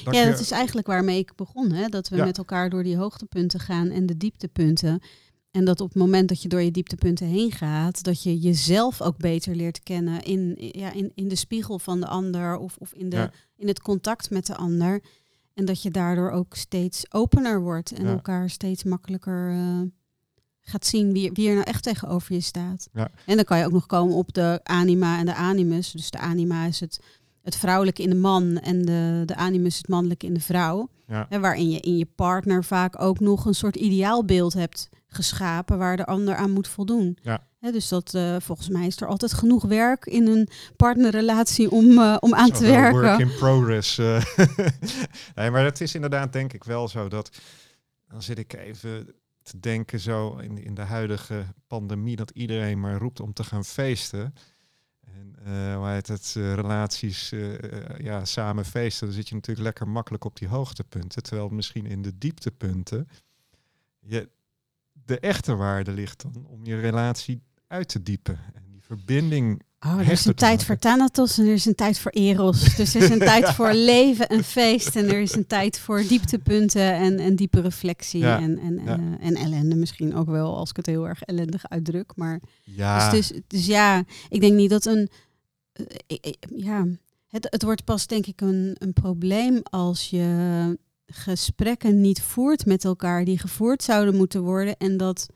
dat 0.04 0.14
ja, 0.14 0.22
je- 0.22 0.30
dat 0.32 0.40
is 0.40 0.52
eigenlijk 0.52 0.88
waarmee 0.88 1.18
ik 1.20 1.36
begon. 1.36 1.72
Hè? 1.72 1.88
Dat 1.88 2.10
we 2.10 2.16
met 2.16 2.38
elkaar 2.38 2.70
door 2.70 2.84
die 2.84 2.98
hoogtepunten 2.98 3.60
gaan 3.60 3.90
en 3.90 4.06
de 4.06 4.18
dieptepunten. 4.18 5.02
En 5.52 5.66
dat 5.66 5.82
op 5.82 5.88
het 5.88 5.98
moment 5.98 6.28
dat 6.30 6.42
je 6.42 6.48
door 6.50 6.62
je 6.62 6.72
dieptepunten 6.72 7.28
heen 7.28 7.52
gaat, 7.52 8.04
dat 8.04 8.24
je 8.24 8.38
jezelf 8.40 9.02
ook 9.02 9.18
beter 9.18 9.56
leert 9.56 9.84
kennen 9.84 10.22
in, 10.24 10.56
ja, 10.58 10.92
in, 10.94 11.12
in 11.16 11.28
de 11.28 11.36
spiegel 11.36 11.80
van 11.80 12.00
de 12.00 12.08
ander 12.08 12.58
of, 12.58 12.76
of 12.78 12.94
in, 12.94 13.10
de, 13.10 13.16
Ja. 13.16 13.32
in 13.58 13.68
het 13.68 13.82
contact 13.82 14.30
met 14.30 14.46
de 14.46 14.56
ander. 14.56 15.02
En 15.54 15.66
dat 15.66 15.82
je 15.82 15.92
daardoor 15.92 16.32
ook 16.32 16.56
steeds 16.56 17.14
opener 17.14 17.62
wordt 17.62 17.92
en 17.92 18.04
Ja. 18.06 18.12
elkaar 18.12 18.50
steeds 18.50 18.84
makkelijker 18.84 19.50
eh, 19.52 19.82
gaat 20.62 20.86
zien 20.86 21.14
wie, 21.14 21.32
wie 21.34 21.48
er 21.48 21.54
nou 21.54 21.66
echt 21.68 21.84
tegenover 21.84 22.34
je 22.34 22.42
staat. 22.42 22.88
Ja. 22.94 23.12
En 23.26 23.36
dan 23.36 23.46
kan 23.46 23.58
je 23.58 23.66
ook 23.66 23.72
nog 23.72 23.86
komen 23.86 24.16
op 24.16 24.34
de 24.34 24.60
anima 24.64 25.18
en 25.20 25.26
de 25.26 25.34
animus. 25.36 25.92
Dus 25.92 26.10
de 26.12 26.18
anima 26.20 26.66
is 26.66 26.80
het, 26.80 27.00
het 27.42 27.56
vrouwelijke 27.56 28.02
in 28.02 28.10
de 28.10 28.16
man 28.16 28.58
en 28.58 28.82
de, 28.86 29.24
de 29.26 29.36
animus 29.36 29.78
het 29.78 29.88
mannelijke 29.88 30.26
in 30.26 30.34
de 30.34 30.40
vrouw. 30.40 30.90
Ja. 31.08 31.26
En 31.30 31.42
waarin 31.42 31.70
je 31.70 31.80
in 31.80 31.98
je 31.98 32.08
partner 32.16 32.64
vaak 32.64 33.02
ook 33.02 33.20
nog 33.20 33.46
een 33.46 33.56
soort 33.56 33.76
ideaalbeeld 33.76 34.54
hebt 34.54 34.90
geschapen 35.14 35.78
waar 35.78 35.98
de 35.98 36.06
ander 36.06 36.36
aan 36.36 36.52
moet 36.52 36.68
voldoen. 36.68 37.18
Ja. 37.22 37.44
Dus 37.60 37.88
dat 37.88 38.14
eh, 38.14 38.36
volgens 38.40 38.70
mij 38.70 38.88
is 38.88 39.02
er 39.02 39.08
altijd 39.08 39.34
genoeg 39.34 39.64
werk 39.64 40.06
in 40.06 40.28
een 40.28 40.48
partnerrelatie 40.76 41.72
om, 41.72 42.00
eh, 42.00 42.18
om 42.20 42.34
aan 42.34 42.52
te 42.52 42.66
werken. 42.66 43.02
Work 43.02 43.20
in 43.20 43.36
progress. 43.36 43.98
eh. 43.98 44.26
nee, 45.36 45.52
maar 45.52 45.64
het 45.64 45.82
is 45.82 45.96
inderdaad 45.96 46.34
denk 46.34 46.54
ik 46.54 46.64
wel 46.64 46.88
zo 46.88 47.08
dat... 47.08 47.42
Dan 48.08 48.22
zit 48.22 48.38
ik 48.38 48.54
even 48.54 49.08
te 49.44 49.60
denken 49.60 50.00
zo 50.00 50.38
in, 50.38 50.64
in 50.64 50.74
de 50.74 50.82
huidige 50.82 51.46
pandemie... 51.68 52.16
dat 52.16 52.30
iedereen 52.30 52.80
maar 52.80 52.98
roept 52.98 53.20
om 53.20 53.34
te 53.34 53.44
gaan 53.44 53.66
feesten. 53.66 54.34
En 55.06 55.36
hoe 55.76 55.88
heet 55.88 56.08
het, 56.08 56.32
relaties 56.36 57.34
ja, 57.98 58.26
samen 58.26 58.66
feesten. 58.66 59.08
Dan 59.08 59.16
zit 59.16 59.30
je 59.30 59.36
natuurlijk 59.36 59.66
lekker 59.66 59.88
makkelijk 59.88 60.26
op 60.26 60.38
die 60.38 60.48
hoogtepunten. 60.48 61.24
Terwijl 61.24 61.50
misschien 61.50 61.86
in 61.86 62.02
de 62.02 62.18
dieptepunten... 62.18 63.08
Je, 64.00 64.30
de 65.12 65.20
echte 65.20 65.56
waarde 65.56 65.92
ligt 65.92 66.22
dan 66.34 66.46
om 66.50 66.66
je 66.66 66.80
relatie 66.80 67.42
uit 67.68 67.88
te 67.88 68.04
diepen. 68.04 68.40
En 68.54 68.64
die 68.72 68.82
verbinding 68.84 69.62
Oh, 69.86 70.00
er 70.00 70.12
is 70.12 70.26
een 70.26 70.36
tijd 70.36 70.64
voor 70.64 70.78
Thanatos 70.78 71.38
en 71.38 71.46
er 71.46 71.54
is 71.54 71.66
een 71.66 71.76
tijd 71.76 72.00
voor 72.00 72.12
Eros. 72.12 72.76
Dus 72.76 72.96
er 72.96 73.02
is 73.04 73.10
een 73.10 73.20
tijd 73.34 73.50
voor 73.50 73.74
leven 73.74 74.28
en 74.30 74.44
feest. 74.44 74.96
En 74.96 75.06
er 75.10 75.22
is 75.22 75.36
een 75.36 75.48
tijd 75.48 75.80
voor 75.80 76.04
dieptepunten 76.08 76.94
en, 76.94 77.20
en 77.20 77.36
diepe 77.36 77.62
reflectie. 77.62 78.20
Ja, 78.20 78.40
En, 78.42 78.58
en, 78.60 78.82
ja. 78.86 78.98
eh, 78.98 79.28
en 79.28 79.36
ellende 79.36 79.76
misschien 79.76 80.16
ook 80.16 80.30
wel, 80.30 80.58
als 80.58 80.70
ik 80.70 80.76
het 80.76 80.86
heel 80.86 81.08
erg 81.08 81.22
ellendig 81.22 81.70
uitdruk. 81.70 82.12
Maar 82.16 82.40
Ja, 82.64 83.10
Dus, 83.10 83.28
dus, 83.28 83.42
dus 83.48 83.66
ja, 83.66 84.04
ik 84.30 84.42
denk 84.42 84.54
niet 84.54 84.70
dat 84.70 84.86
een. 84.86 85.10
eh, 85.74 85.86
ik- 86.08 86.46
ja, 86.56 86.86
het, 87.28 87.48
het 87.50 87.64
wordt 87.64 87.84
pas 87.84 88.08
denk 88.08 88.26
ik 88.26 88.42
een, 88.42 88.76
een 88.80 88.94
probleem 88.94 89.60
als 89.64 90.10
je 90.10 90.78
gesprekken 91.12 92.02
niet 92.02 92.22
voert 92.22 92.66
met 92.66 92.86
elkaar 92.86 93.26
die 93.26 93.38
gevoerd 93.40 93.84
zouden 93.84 94.16
moeten 94.16 94.42
worden. 94.44 94.78
En 94.78 94.98
dat, 94.98 95.28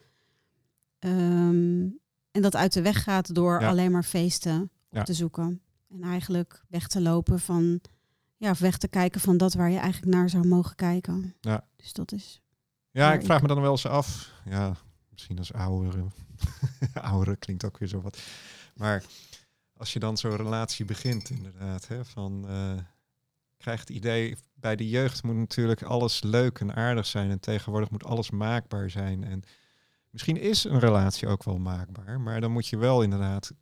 ehm, 0.99 1.87
en 2.31 2.41
dat 2.41 2.55
uit 2.55 2.73
de 2.73 2.81
weg 2.81 3.03
gaat 3.03 3.35
door 3.35 3.61
Ja. 3.61 3.67
alleen 3.69 3.91
maar 3.91 4.03
feesten 4.03 4.61
op 4.61 4.69
Ja. 4.89 5.03
te 5.03 5.13
zoeken. 5.13 5.61
En 5.89 6.03
eigenlijk 6.03 6.63
weg 6.69 6.87
te 6.87 7.01
lopen 7.01 7.39
van. 7.39 7.81
Ja, 8.37 8.49
of 8.51 8.59
weg 8.59 8.77
te 8.77 8.87
kijken 8.87 9.21
van 9.21 9.37
dat 9.37 9.53
waar 9.53 9.69
je 9.71 9.77
eigenlijk 9.77 10.15
naar 10.15 10.29
zou 10.29 10.47
mogen 10.47 10.75
kijken. 10.75 11.35
Ja. 11.41 11.67
Dus 11.75 11.93
dat 11.93 12.11
is. 12.11 12.41
Ja, 12.91 13.13
ik 13.13 13.23
vraag 13.23 13.35
ik- 13.35 13.41
me 13.41 13.47
dan 13.53 13.61
wel 13.61 13.71
eens 13.71 13.85
af. 13.85 14.31
Ja, 14.49 14.75
misschien 15.11 15.37
als 15.37 15.53
oudere. 15.53 16.05
oudere 17.11 17.35
klinkt 17.35 17.65
ook 17.65 17.77
weer 17.77 17.87
zo 17.89 18.01
wat. 18.01 18.17
Maar 18.75 19.03
als 19.77 19.93
je 19.93 19.99
dan 19.99 20.17
zo'n 20.17 20.35
relatie 20.35 20.85
begint, 20.85 21.29
inderdaad, 21.29 21.87
hè, 21.87 22.05
van 22.05 22.45
eh 22.47 22.73
krijg 23.65 23.79
het 23.79 23.89
idee 23.89 24.37
bij 24.53 24.75
de 24.75 24.89
jeugd 24.89 25.23
moet 25.23 25.35
natuurlijk 25.35 25.83
alles 25.83 26.23
leuk 26.23 26.59
en 26.59 26.75
aardig 26.75 27.05
zijn 27.05 27.29
en 27.29 27.39
tegenwoordig 27.39 27.89
moet 27.89 28.05
alles 28.05 28.31
maakbaar 28.31 28.89
zijn. 28.89 29.23
En 29.23 29.43
misschien 30.09 30.37
is 30.37 30.63
een 30.63 30.79
relatie 30.79 31.27
ook 31.27 31.43
wel 31.43 31.57
maakbaar, 31.57 32.21
maar 32.21 32.41
dan 32.41 32.51
moet 32.51 32.67
je 32.67 32.77
wel 32.77 33.01
inderdaad 33.01 33.53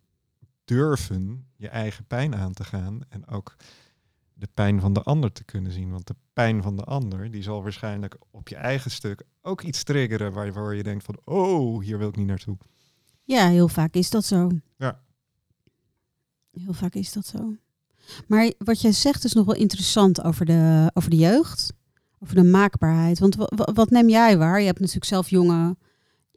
durven 0.66 1.48
je 1.56 1.70
eigen 1.70 2.06
pijn 2.06 2.36
aan 2.36 2.54
te 2.54 2.64
gaan 2.64 3.02
en 3.10 3.28
ook 3.28 3.56
de 4.34 4.48
pijn 4.54 4.80
van 4.80 4.94
de 4.94 5.04
ander 5.04 5.32
te 5.32 5.44
kunnen 5.44 5.72
zien. 5.72 5.92
Want 5.92 6.08
de 6.08 6.16
pijn 6.34 6.62
van 6.62 6.76
de 6.76 6.84
ander, 6.84 7.32
die 7.32 7.44
zal 7.44 7.64
waarschijnlijk 7.64 8.18
op 8.32 8.48
je 8.48 8.56
eigen 8.56 8.92
stuk 8.92 9.24
ook 9.42 9.62
iets 9.62 9.84
triggeren 9.84 10.34
waardoor 10.34 10.76
je 10.76 10.84
denkt 10.84 11.04
van, 11.04 11.20
oh, 11.24 11.84
hier 11.84 11.98
wil 11.98 12.08
ik 12.08 12.16
niet 12.16 12.28
naartoe. 12.28 12.58
Ja, 13.24 13.50
heel 13.50 13.68
vaak 13.68 13.94
is 13.94 14.10
dat 14.10 14.26
zo. 14.26 14.50
Ja. 14.78 15.04
Heel 16.52 16.74
vaak 16.74 16.94
is 16.94 17.14
dat 17.14 17.26
zo. 17.26 17.56
Maar 18.28 18.52
wat 18.58 18.82
jij 18.82 18.92
zegt 18.92 19.24
is 19.24 19.34
nog 19.34 19.46
wel 19.46 19.56
interessant 19.56 20.24
over 20.24 20.46
de, 20.46 20.92
over 20.94 21.10
de 21.10 21.16
jeugd. 21.16 21.74
Over 22.20 22.36
de 22.36 22.44
maakbaarheid. 22.44 23.20
Want 23.20 23.36
wa- 23.36 23.52
wa- 23.56 23.74
wat 23.74 23.90
neem 23.90 24.10
jij 24.10 24.38
waar? 24.38 24.60
Je 24.60 24.66
hebt 24.66 24.80
natuurlijk 24.80 25.06
zelf 25.06 25.30
jonge, 25.30 25.76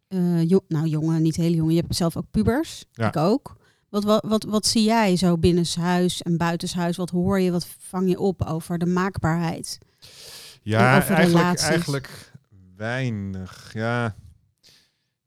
eh, 0.09 0.48
jo- 0.48 0.64
nou 0.68 0.87
jonge, 0.87 1.18
niet 1.18 1.37
hele 1.37 1.57
jonge. 1.57 1.72
Je 1.72 1.81
hebt 1.81 1.96
zelf 1.96 2.16
ook 2.16 2.31
pubers. 2.31 2.85
Ja. 2.92 3.09
Ik 3.09 3.16
ook. 3.16 3.57
Wat, 3.88 4.05
wat, 4.05 4.24
wat, 4.29 4.44
wat 4.44 4.66
zie 4.66 4.85
jij 4.85 5.16
zo 5.16 5.38
binnenshuis 5.38 6.22
en 6.22 6.37
buitenshuis? 6.37 6.96
Wat 6.96 7.11
hoor 7.11 7.40
je, 7.40 7.50
wat 7.50 7.66
vang 7.79 8.09
je 8.09 8.18
op 8.18 8.42
over 8.42 8.79
de 8.79 8.87
maakbaarheid? 8.87 9.79
Ja, 10.62 10.92
eigenlijk, 10.92 11.22
relaties. 11.26 11.66
eigenlijk 11.68 12.33
weinig. 12.76 13.70
Ja, 13.72 14.14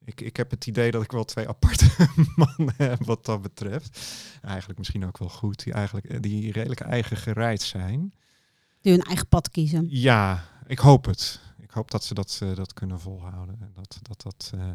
ik, 0.10 0.22
ik 0.22 0.38
heb 0.38 0.52
het 0.52 0.68
idee 0.68 0.92
dat 0.92 1.04
ik 1.04 1.12
wel 1.12 1.26
twee 1.26 1.48
aparte 1.48 2.10
mannen 2.36 2.74
heb 2.78 3.06
wat 3.06 3.26
dat 3.26 3.42
betreft. 3.42 4.16
Eigenlijk 4.42 4.78
misschien 4.78 5.06
ook 5.06 5.18
wel 5.18 5.30
goed, 5.30 5.64
die, 5.64 5.74
eigenlijk, 5.74 6.06
eh, 6.06 6.20
die 6.20 6.52
redelijk 6.52 6.80
eigen 6.80 7.18
gereid 7.18 7.62
zijn. 7.62 8.14
Die 8.82 8.92
hun 8.92 9.02
eigen 9.02 9.28
pad 9.28 9.50
kiezen. 9.50 9.88
Ja, 9.90 10.44
ik 10.68 10.80
hoop 10.80 11.06
het. 11.06 11.40
Ik 11.58 11.72
hoop 11.72 11.92
dat 11.92 12.04
ze 12.04 12.14
dat, 12.14 12.40
eh, 12.44 12.56
dat 12.56 12.74
kunnen 12.74 13.00
volhouden. 13.00 13.58
En 13.62 13.72
dat, 13.74 14.00
dat, 14.02 14.22
dat, 14.22 14.52
eh, 14.54 14.72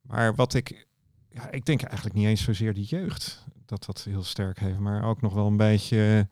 maar 0.00 0.34
wat 0.34 0.54
ik, 0.54 0.86
ja, 1.28 1.50
ik 1.50 1.64
denk 1.64 1.82
eigenlijk 1.82 2.16
niet 2.16 2.26
eens 2.26 2.42
zozeer 2.42 2.74
de 2.74 2.84
jeugd 2.84 3.44
dat 3.66 3.84
dat 3.84 4.02
heel 4.02 4.22
sterk 4.22 4.58
heeft, 4.58 4.78
maar 4.78 5.04
ook 5.04 5.20
nog 5.20 5.34
wel 5.34 5.46
een 5.46 5.56
beetje 5.56 6.28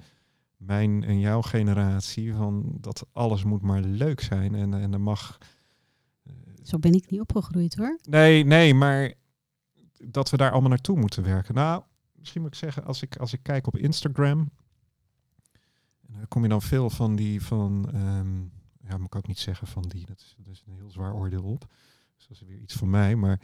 mijn 0.57 1.05
en 1.05 1.21
jouw 1.21 1.43
generatie 1.43 2.35
van 2.35 2.77
dat 2.81 3.07
alles 3.13 3.45
moet 3.45 3.63
maar 3.63 3.81
leuk 3.81 4.21
zijn 4.21 4.55
en, 4.55 4.75
en 4.75 4.93
er 4.93 5.01
mag. 5.01 5.39
Zo 6.65 6.79
ben 6.79 6.93
ik 6.93 7.11
niet 7.11 7.21
opgegroeid 7.21 7.75
hoor. 7.75 7.99
Nee, 8.03 8.45
nee, 8.45 8.75
maar 8.75 9.13
dat 10.05 10.31
we 10.31 10.37
daar 10.37 10.51
allemaal 10.51 10.71
naartoe 10.71 10.99
moeten 10.99 11.23
werken. 11.23 11.55
Nou, 11.55 11.83
misschien 12.19 12.41
moet 12.43 12.53
ik 12.53 12.59
zeggen, 12.59 12.85
als 12.85 13.03
ik, 13.03 13.17
als 13.17 13.33
ik 13.33 13.43
kijk 13.43 13.67
op 13.67 13.77
Instagram, 13.77 14.51
daar 16.01 16.27
kom 16.27 16.43
je 16.43 16.49
dan 16.49 16.63
veel 16.63 16.91
van 16.91 17.17
die 17.17 17.43
van, 17.43 17.89
ehm, 17.93 18.41
ja, 18.89 18.97
moet 18.97 19.07
ik 19.07 19.15
ook 19.17 19.27
niet 19.27 19.39
zeggen 19.39 19.67
van 19.67 19.83
die, 19.83 20.07
dat 20.07 20.19
is, 20.19 20.35
dat 20.39 20.55
is 20.55 20.63
een 20.67 20.75
heel 20.75 20.91
zwaar 20.91 21.15
oordeel 21.15 21.43
op. 21.43 21.67
Dus 22.17 22.27
dat 22.27 22.37
is 22.37 22.43
weer 22.49 22.59
iets 22.59 22.75
voor 22.75 22.89
mij, 22.89 23.17
maar 23.17 23.41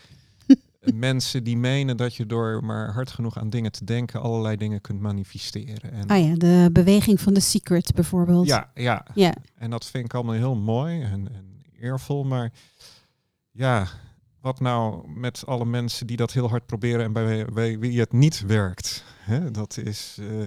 mensen 0.95 1.45
die 1.45 1.57
menen 1.57 1.97
dat 1.97 2.15
je 2.15 2.27
door 2.27 2.65
maar 2.65 2.93
hard 2.93 3.11
genoeg 3.11 3.39
aan 3.39 3.51
dingen 3.51 3.73
te 3.73 3.85
denken 3.85 4.21
allerlei 4.21 4.57
dingen 4.57 4.81
kunt 4.81 5.01
manifesteren. 5.01 5.93
En, 5.93 6.07
Ah 6.09 6.27
ja, 6.27 6.35
de 6.35 6.69
beweging 6.73 7.21
van 7.21 7.35
de 7.35 7.41
secret 7.41 7.95
bijvoorbeeld. 7.95 8.47
ja, 8.47 8.71
ja, 8.75 9.07
Ja, 9.15 9.35
en 9.55 9.71
dat 9.71 9.85
vind 9.85 10.05
ik 10.05 10.15
allemaal 10.15 10.35
heel 10.35 10.57
mooi 10.57 11.03
en, 11.03 11.33
en 11.35 11.63
eervol. 11.79 12.25
Maar 12.25 12.53
ja, 13.51 13.89
wat 14.41 14.61
nou 14.61 15.09
met 15.09 15.47
alle 15.47 15.65
mensen 15.65 16.07
die 16.07 16.17
dat 16.17 16.33
heel 16.33 16.49
hard 16.49 16.67
proberen 16.67 17.05
en 17.05 17.13
bij, 17.13 17.45
bij 17.45 17.79
wie 17.79 18.01
het 18.01 18.13
niet 18.13 18.41
werkt? 18.41 19.05
Hè? 19.19 19.51
Dat 19.51 19.77
is. 19.77 20.17
eh, 20.21 20.43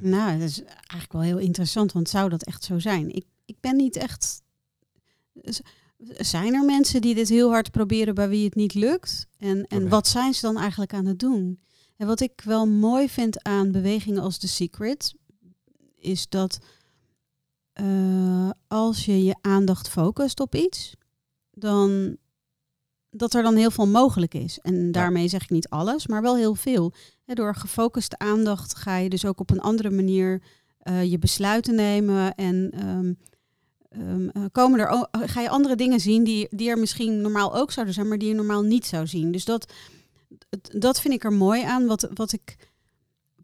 Nou, 0.00 0.38
dat 0.38 0.48
is 0.48 0.62
eigenlijk 0.64 1.12
wel 1.12 1.22
heel 1.22 1.38
interessant, 1.38 1.92
want 1.92 2.08
zou 2.08 2.28
dat 2.28 2.44
echt 2.44 2.64
zo 2.64 2.78
zijn? 2.78 3.14
Ik, 3.14 3.24
ik 3.44 3.56
ben 3.60 3.76
niet 3.76 3.96
echt. 3.96 4.42
Zijn 6.18 6.54
er 6.54 6.64
mensen 6.64 7.00
die 7.00 7.14
dit 7.14 7.28
heel 7.28 7.50
hard 7.50 7.70
proberen 7.70 8.14
bij 8.14 8.28
wie 8.28 8.44
het 8.44 8.54
niet 8.54 8.74
lukt? 8.74 9.26
En, 9.38 9.66
en 9.66 9.88
wat 9.88 10.08
zijn 10.08 10.34
ze 10.34 10.40
dan 10.40 10.58
eigenlijk 10.58 10.94
aan 10.94 11.06
het 11.06 11.18
doen? 11.18 11.60
En 11.96 12.06
wat 12.06 12.20
ik 12.20 12.40
wel 12.44 12.66
mooi 12.66 13.08
vind 13.08 13.42
aan 13.42 13.72
bewegingen 13.72 14.22
als 14.22 14.38
The 14.38 14.48
Secret, 14.48 15.14
is 15.96 16.28
dat 16.28 16.58
eh, 17.72 18.50
als 18.68 19.04
je 19.04 19.24
je 19.24 19.36
aandacht 19.40 19.88
focust 19.88 20.40
op 20.40 20.54
iets, 20.54 20.94
dan 21.58 22.16
dat 23.10 23.34
er 23.34 23.42
dan 23.42 23.56
heel 23.56 23.70
veel 23.70 23.86
mogelijk 23.86 24.34
is. 24.34 24.58
En 24.58 24.92
daarmee 24.92 25.28
zeg 25.28 25.42
ik 25.42 25.50
niet 25.50 25.68
alles, 25.68 26.06
maar 26.06 26.22
wel 26.22 26.36
heel 26.36 26.54
veel. 26.54 26.92
Door 27.24 27.54
gefocuste 27.54 28.18
aandacht 28.18 28.74
ga 28.76 28.96
je 28.96 29.08
dus 29.08 29.24
ook 29.24 29.40
op 29.40 29.50
een 29.50 29.60
andere 29.60 29.90
manier 29.90 30.42
eh, 30.78 31.10
je 31.10 31.18
besluiten 31.18 31.74
nemen. 31.74 32.34
En 32.34 32.70
ehm, 32.74 33.12
ehm, 33.88 34.28
eh, 34.28 34.42
komen 34.52 34.80
er, 34.80 34.88
o- 34.88 35.08
ga 35.10 35.40
je 35.40 35.48
andere 35.48 35.76
dingen 35.76 36.00
zien 36.00 36.24
die, 36.24 36.46
die 36.50 36.70
er 36.70 36.78
misschien 36.78 37.20
normaal 37.20 37.54
ook 37.56 37.72
zouden 37.72 37.94
zijn, 37.94 38.08
maar 38.08 38.18
die 38.18 38.28
je 38.28 38.34
normaal 38.34 38.62
niet 38.62 38.86
zou 38.86 39.06
zien. 39.06 39.32
Dus 39.32 39.44
dat, 39.44 39.72
dat 40.60 41.00
vind 41.00 41.14
ik 41.14 41.24
er 41.24 41.32
mooi 41.32 41.62
aan. 41.62 41.86
Wat, 41.86 42.08
wat, 42.14 42.32
ik, 42.32 42.56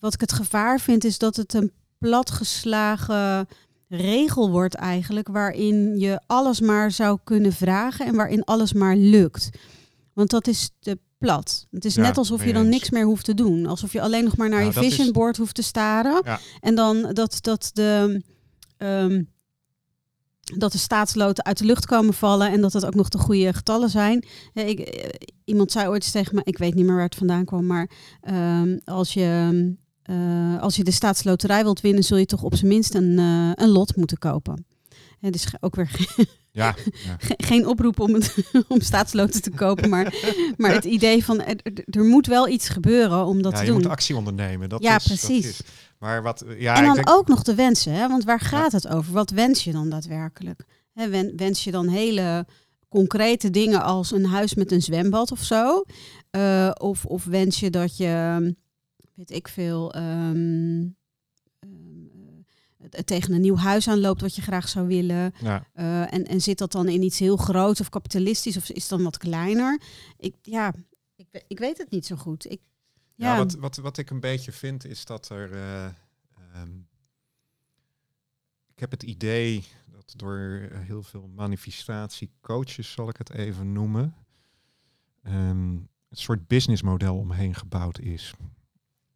wat 0.00 0.14
ik 0.14 0.20
het 0.20 0.32
gevaar 0.32 0.80
vind, 0.80 1.04
is 1.04 1.18
dat 1.18 1.36
het 1.36 1.54
een 1.54 1.72
platgeslagen 1.98 3.48
regel 3.88 4.50
wordt 4.50 4.74
eigenlijk, 4.74 5.28
waarin 5.28 5.98
je 5.98 6.20
alles 6.26 6.60
maar 6.60 6.90
zou 6.90 7.18
kunnen 7.24 7.52
vragen 7.52 8.06
en 8.06 8.14
waarin 8.14 8.44
alles 8.44 8.72
maar 8.72 8.96
lukt. 8.96 9.48
Want 10.12 10.30
dat 10.30 10.46
is 10.46 10.70
te 10.80 10.98
plat. 11.18 11.66
Het 11.70 11.84
is 11.84 11.94
Ja, 11.94 12.02
net 12.02 12.18
alsof 12.18 12.44
je 12.44 12.52
dan 12.52 12.68
niks 12.68 12.90
meer 12.90 13.04
hoeft 13.04 13.24
te 13.24 13.34
doen. 13.34 13.66
Alsof 13.66 13.92
je 13.92 14.00
alleen 14.00 14.24
nog 14.24 14.36
maar 14.36 14.48
naar 14.48 14.58
Nou, 14.58 14.68
je 14.70 14.74
dat 14.74 14.84
is- 14.84 14.94
vision 14.94 15.12
board 15.12 15.36
hoeft 15.36 15.54
te 15.54 15.62
staren. 15.62 16.20
Ja. 16.24 16.40
En 16.60 16.74
dan 16.74 17.10
dat, 17.12 17.38
dat 17.40 17.70
de... 17.72 18.22
ehm, 18.76 19.22
dat 20.56 20.72
de 20.72 20.78
staatsloten 20.78 21.44
uit 21.44 21.58
de 21.58 21.64
lucht 21.64 21.86
komen 21.86 22.14
vallen 22.14 22.50
en 22.50 22.60
dat 22.60 22.72
het 22.72 22.84
ook 22.86 22.94
nog 22.94 23.08
de 23.08 23.18
goede 23.18 23.52
getallen 23.52 23.90
zijn. 23.90 24.24
Ik, 24.54 24.78
eh, 24.80 25.08
iemand 25.44 25.72
zei 25.72 25.88
ooit 25.88 26.02
eens 26.02 26.12
tegen 26.12 26.34
me, 26.34 26.40
ik 26.44 26.58
weet 26.58 26.74
niet 26.74 26.84
meer 26.84 26.94
waar 26.94 27.04
het 27.04 27.14
vandaan 27.14 27.44
kwam, 27.44 27.66
maar 27.66 27.90
ehm, 28.20 28.78
als, 28.84 29.14
je, 29.14 29.50
eh, 30.04 30.60
als 30.62 30.76
je 30.76 30.84
de 30.84 30.90
staatsloterij 30.90 31.62
wilt 31.62 31.80
winnen, 31.80 32.04
zul 32.04 32.16
je 32.16 32.26
toch 32.26 32.42
op 32.42 32.54
zijn 32.54 32.68
minst 32.68 32.94
een, 32.94 33.18
eh, 33.18 33.64
een 33.64 33.68
lot 33.72 33.96
moeten 33.96 34.18
kopen. 34.18 34.66
Ja, 35.20 35.30
dus 35.30 35.44
ge- 35.44 35.56
ook 35.60 35.74
weer 35.74 35.88
ge- 35.88 36.26
Ja, 36.50 36.74
ja. 37.04 37.16
ge- 37.26 37.34
geen 37.36 37.66
oproep 37.66 38.00
om, 38.00 38.14
het, 38.14 38.34
om 38.68 38.80
staatsloten 38.80 39.42
te 39.42 39.50
kopen, 39.50 39.88
maar, 39.88 40.14
maar 40.56 40.72
het 40.72 40.84
idee 40.84 41.24
van 41.24 41.40
er, 41.42 42.04
moet 42.04 42.26
wel 42.26 42.48
iets 42.48 42.68
gebeuren 42.68 43.24
om 43.26 43.42
dat 43.42 43.52
ja 43.52 43.58
te 43.58 43.64
je 43.64 43.70
doen. 43.70 43.80
moet 43.80 43.90
actie 43.90 44.16
ondernemen. 44.16 44.68
Dat 44.68 44.82
Ja, 44.82 44.96
is, 44.96 45.04
dat 45.04 45.18
precies. 45.18 45.46
is- 45.46 45.60
Maar 45.98 46.22
wat, 46.22 46.44
ja, 46.58 46.76
en 46.76 46.84
dan 46.84 46.94
denk, 46.94 47.10
ook 47.10 47.28
nog 47.28 47.42
de 47.42 47.54
wensen, 47.54 47.92
hè? 47.92 48.08
want 48.08 48.24
waar 48.24 48.40
gaat 48.40 48.72
het 48.72 48.88
over? 48.88 49.12
Wat 49.12 49.30
wens 49.30 49.64
je 49.64 49.72
dan 49.72 49.88
daadwerkelijk? 49.88 50.64
Hè, 50.92 51.08
wen- 51.08 51.32
wens 51.36 51.64
je 51.64 51.70
dan 51.70 51.88
hele 51.88 52.46
concrete 52.88 53.50
dingen 53.50 53.82
als 53.82 54.10
een 54.12 54.26
huis 54.26 54.54
met 54.54 54.72
een 54.72 54.82
zwembad 54.82 55.32
of 55.32 55.42
zo? 55.42 55.84
Eh, 56.30 56.70
of, 56.74 57.04
of 57.04 57.24
wens 57.24 57.60
je 57.60 57.70
dat 57.70 57.96
je, 57.96 58.54
weet 59.14 59.30
ik 59.30 59.48
veel, 59.48 59.92
eh, 59.94 60.30
tegen 63.04 63.34
een 63.34 63.40
nieuw 63.40 63.56
huis 63.56 63.88
aanloopt 63.88 64.20
wat 64.20 64.34
je 64.36 64.42
graag 64.42 64.68
zou 64.68 64.86
willen? 64.86 65.32
ja, 65.40 65.68
Eh, 65.72 66.12
en, 66.12 66.24
en 66.24 66.40
zit 66.40 66.58
dat 66.58 66.72
dan 66.72 66.88
in 66.88 67.02
iets 67.02 67.18
heel 67.18 67.36
groots 67.36 67.80
of 67.80 67.88
kapitalistisch 67.88 68.56
of 68.56 68.68
is 68.68 68.80
het 68.82 68.90
dan 68.90 69.02
wat 69.02 69.18
kleiner? 69.18 69.80
Ik, 70.16 70.34
ja, 70.42 70.74
ik, 71.16 71.44
ik 71.48 71.58
weet 71.58 71.78
het 71.78 71.90
niet 71.90 72.06
zo 72.06 72.16
goed. 72.16 72.50
Ik, 72.50 72.60
Ja, 73.14 73.32
ja, 73.32 73.36
wat, 73.36 73.54
wat, 73.54 73.76
wat 73.76 73.98
ik 73.98 74.10
een 74.10 74.20
beetje 74.20 74.52
vind 74.52 74.84
is 74.84 75.04
dat 75.04 75.28
er. 75.28 75.52
eh, 75.52 75.84
ehm, 75.84 76.78
ik 78.74 78.80
heb 78.80 78.90
het 78.90 79.02
idee 79.02 79.64
dat 79.90 80.12
door 80.16 80.68
heel 80.72 81.02
veel 81.02 81.28
manifestatiecoaches, 81.34 82.92
zal 82.92 83.08
ik 83.08 83.16
het 83.16 83.30
even 83.30 83.72
noemen, 83.72 84.14
een 85.22 85.88
soort 86.10 86.46
businessmodel 86.46 87.16
omheen 87.18 87.54
gebouwd 87.54 87.98
is. 87.98 88.34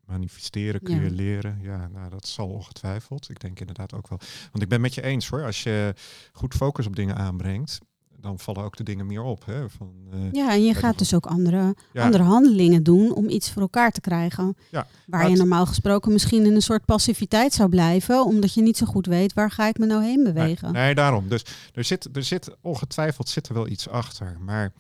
Manifesteren 0.09 0.83
kun 0.83 0.97
Ja. 0.97 1.03
je 1.03 1.11
leren. 1.11 1.59
Ja, 1.62 1.88
nou, 1.92 2.11
dat 2.11 2.27
zal 2.27 2.49
ongetwijfeld. 2.49 3.31
Ik 3.31 3.40
denk 3.40 3.61
inderdaad 3.61 3.94
ook 3.94 4.09
wel. 4.09 4.18
Want 4.53 4.62
ik 4.62 4.68
ben 4.68 4.81
met 4.81 4.94
je 4.94 5.03
eens 5.03 5.29
hoor. 5.29 5.44
Als 5.44 5.62
je 5.62 5.94
goed 6.33 6.55
focus 6.55 6.87
op 6.87 6.97
dingen 6.97 7.16
aanbrengt, 7.16 7.79
dan 8.21 8.38
vallen 8.38 8.62
ook 8.64 8.77
de 8.77 8.83
dingen 8.83 9.07
meer 9.07 9.23
op. 9.23 9.44
Hè? 9.47 9.68
Van, 9.71 9.92
eh, 10.12 10.33
ja, 10.33 10.51
en 10.53 10.64
je 10.64 10.75
gaat 10.75 10.99
dus 10.99 11.14
ook 11.14 11.27
andere 11.27 11.75
ja, 11.92 12.05
andere 12.05 12.23
handelingen 12.23 12.83
doen 12.83 13.14
om 13.14 13.29
iets 13.29 13.51
voor 13.51 13.62
elkaar 13.62 13.90
te 13.90 14.01
krijgen. 14.01 14.57
Ja, 14.71 14.87
Waar 15.07 15.23
je 15.23 15.29
het- 15.29 15.38
normaal 15.38 15.66
gesproken 15.66 16.12
misschien 16.12 16.44
in 16.47 16.55
een 16.55 16.62
soort 16.62 16.85
passiviteit 16.85 17.53
zou 17.53 17.68
blijven, 17.68 18.25
omdat 18.25 18.55
je 18.55 18.62
niet 18.62 18.77
zo 18.77 18.87
goed 18.87 19.07
weet 19.07 19.33
waar 19.33 19.51
ga 19.51 19.66
ik 19.68 19.79
me 19.79 19.87
nou 19.87 20.05
heen 20.05 20.25
bewegen. 20.25 20.73
Nee, 20.73 20.83
nee, 20.85 20.94
daarom. 20.94 21.29
Dus 21.29 21.44
er 21.75 21.85
zit, 21.85 22.16
er 22.16 22.25
zit 22.25 22.57
ongetwijfeld 22.61 23.29
zit 23.29 23.49
er 23.49 23.55
wel 23.55 23.68
iets 23.68 23.88
achter. 23.88 24.37
Maar 24.40 24.73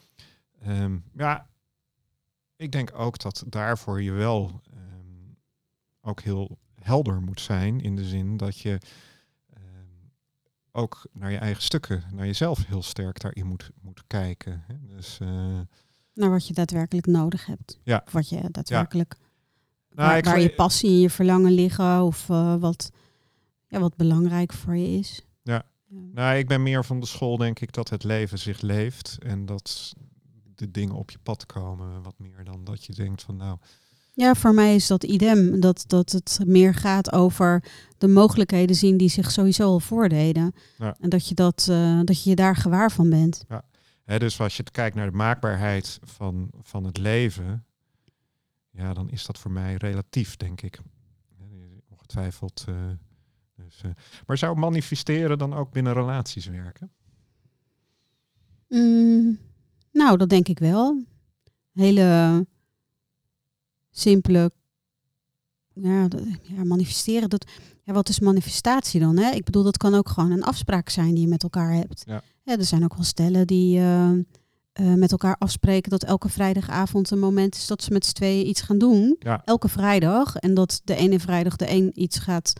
ehm, 0.62 0.96
ja, 1.16 1.46
ik 2.56 2.72
denk 2.72 2.90
ook 2.96 3.18
dat 3.18 3.44
daarvoor 3.46 4.02
je 4.02 4.12
wel 4.12 4.60
ook 6.08 6.20
heel 6.20 6.58
helder 6.80 7.20
moet 7.22 7.40
zijn. 7.40 7.80
In 7.80 7.96
de 7.96 8.04
zin 8.04 8.36
dat 8.36 8.58
je 8.58 8.78
ehm, 9.52 9.62
ook 10.72 11.06
naar 11.12 11.30
je 11.30 11.38
eigen 11.38 11.62
stukken, 11.62 12.04
naar 12.12 12.26
jezelf 12.26 12.66
heel 12.66 12.82
sterk 12.82 13.20
daarin 13.20 13.46
moet, 13.46 13.70
moet 13.80 14.02
kijken. 14.06 14.64
Hè. 14.66 14.74
Dus 14.96 15.18
eh, 15.20 15.60
Naar 16.14 16.30
wat 16.30 16.46
je 16.46 16.54
daadwerkelijk 16.54 17.06
nodig 17.06 17.46
hebt. 17.46 17.78
Ja. 17.82 18.02
Of 18.06 18.12
wat 18.12 18.28
je 18.28 18.48
daadwerkelijk 18.50 19.14
Nou, 19.90 20.08
waar, 20.10 20.24
gel- 20.26 20.42
je 20.42 20.54
passie 20.54 20.90
en 20.90 20.98
je 21.00 21.10
verlangen 21.10 21.52
liggen 21.52 22.02
of 22.02 22.28
eh, 22.30 22.56
wat, 22.56 22.90
ja, 23.66 23.80
wat 23.80 23.96
belangrijk 23.96 24.52
voor 24.52 24.76
je 24.76 24.98
is. 24.98 25.22
Ja. 25.42 25.62
Nou, 25.90 26.36
ik 26.38 26.48
ben 26.48 26.62
meer 26.62 26.84
van 26.84 27.00
de 27.00 27.06
school, 27.06 27.36
denk 27.36 27.60
ik, 27.60 27.72
dat 27.72 27.88
het 27.88 28.04
leven 28.04 28.38
zich 28.38 28.60
leeft 28.60 29.18
en 29.22 29.46
dat 29.46 29.94
de 30.54 30.70
dingen 30.70 30.94
op 30.94 31.10
je 31.10 31.18
pad 31.22 31.46
komen. 31.46 32.02
Wat 32.02 32.18
meer 32.18 32.44
dan 32.44 32.64
dat 32.64 32.84
je 32.84 32.92
denkt 32.94 33.22
van 33.22 33.36
nou, 33.36 33.58
Ja, 34.18 34.34
voor 34.34 34.54
mij 34.54 34.74
is 34.74 34.86
dat 34.86 35.04
idem. 35.04 35.60
Dat, 35.60 35.84
dat 35.86 36.10
het 36.12 36.38
meer 36.46 36.74
gaat 36.74 37.12
over 37.12 37.64
de 37.98 38.08
mogelijkheden 38.08 38.76
zien 38.76 38.96
die 38.96 39.08
zich 39.08 39.30
sowieso 39.30 39.64
al 39.64 39.80
voordeden. 39.80 40.54
Ja. 40.78 40.96
En 41.00 41.08
dat 41.08 41.28
je, 41.28 41.34
dat, 41.34 41.66
eh, 41.70 42.00
dat 42.04 42.22
je 42.22 42.30
je 42.30 42.36
daar 42.36 42.56
gewaar 42.56 42.90
van 42.90 43.10
bent. 43.10 43.44
Hè, 44.04 44.18
dus 44.18 44.40
als 44.40 44.56
je 44.56 44.62
kijkt 44.62 44.96
naar 44.96 45.10
de 45.10 45.16
maakbaarheid 45.16 45.98
van, 46.02 46.50
van 46.62 46.84
het 46.84 46.98
leven, 46.98 47.64
ja, 48.70 48.92
dan 48.94 49.10
is 49.10 49.26
dat 49.26 49.38
voor 49.38 49.50
mij 49.50 49.74
relatief, 49.74 50.36
denk 50.36 50.60
ik. 50.62 50.80
Ongetwijfeld. 51.88 52.64
eh, 52.68 52.74
dus, 53.56 53.80
eh, 53.82 53.90
maar 54.26 54.38
zou 54.38 54.58
manifesteren 54.58 55.38
dan 55.38 55.54
ook 55.54 55.72
binnen 55.72 55.92
relaties 55.92 56.46
werken? 56.46 56.90
Mm, 58.68 59.38
nou, 59.92 60.16
dat 60.16 60.28
denk 60.28 60.48
ik 60.48 60.58
wel. 60.58 61.02
Hele 61.72 62.46
simpele. 63.98 64.50
Ja, 65.74 66.08
ja 66.42 66.64
manifesteren. 66.64 67.28
Dat, 67.28 67.50
ja, 67.82 67.92
wat 67.92 68.08
is 68.08 68.20
manifestatie 68.20 69.00
dan? 69.00 69.16
Hè? 69.18 69.30
Ik 69.30 69.44
bedoel, 69.44 69.62
dat 69.62 69.76
kan 69.76 69.94
ook 69.94 70.08
gewoon 70.08 70.30
een 70.30 70.44
afspraak 70.44 70.88
zijn 70.88 71.14
die 71.14 71.22
je 71.22 71.28
met 71.28 71.42
elkaar 71.42 71.72
hebt. 71.72 72.02
Ja. 72.06 72.22
er 72.44 72.64
zijn 72.64 72.84
ook 72.84 72.94
wel 72.94 73.04
stellen 73.04 73.46
die 73.46 73.78
eh, 73.78 74.10
eh, 74.10 74.94
met 74.94 75.12
elkaar 75.12 75.36
afspreken 75.38 75.90
dat 75.90 76.04
elke 76.04 76.28
vrijdagavond 76.28 77.10
een 77.10 77.18
moment 77.18 77.54
is 77.54 77.66
dat 77.66 77.82
ze 77.82 77.92
met 77.92 78.06
z'n 78.06 78.14
tweeën 78.14 78.46
iets 78.46 78.60
gaan 78.60 78.78
doen. 78.78 79.16
Ja. 79.18 79.42
Elke 79.44 79.68
vrijdag. 79.68 80.36
En 80.36 80.54
dat 80.54 80.80
de 80.84 80.94
ene 80.94 81.20
vrijdag 81.20 81.56
de 81.56 81.70
een 81.70 81.90
iets 81.94 82.18
gaat 82.18 82.52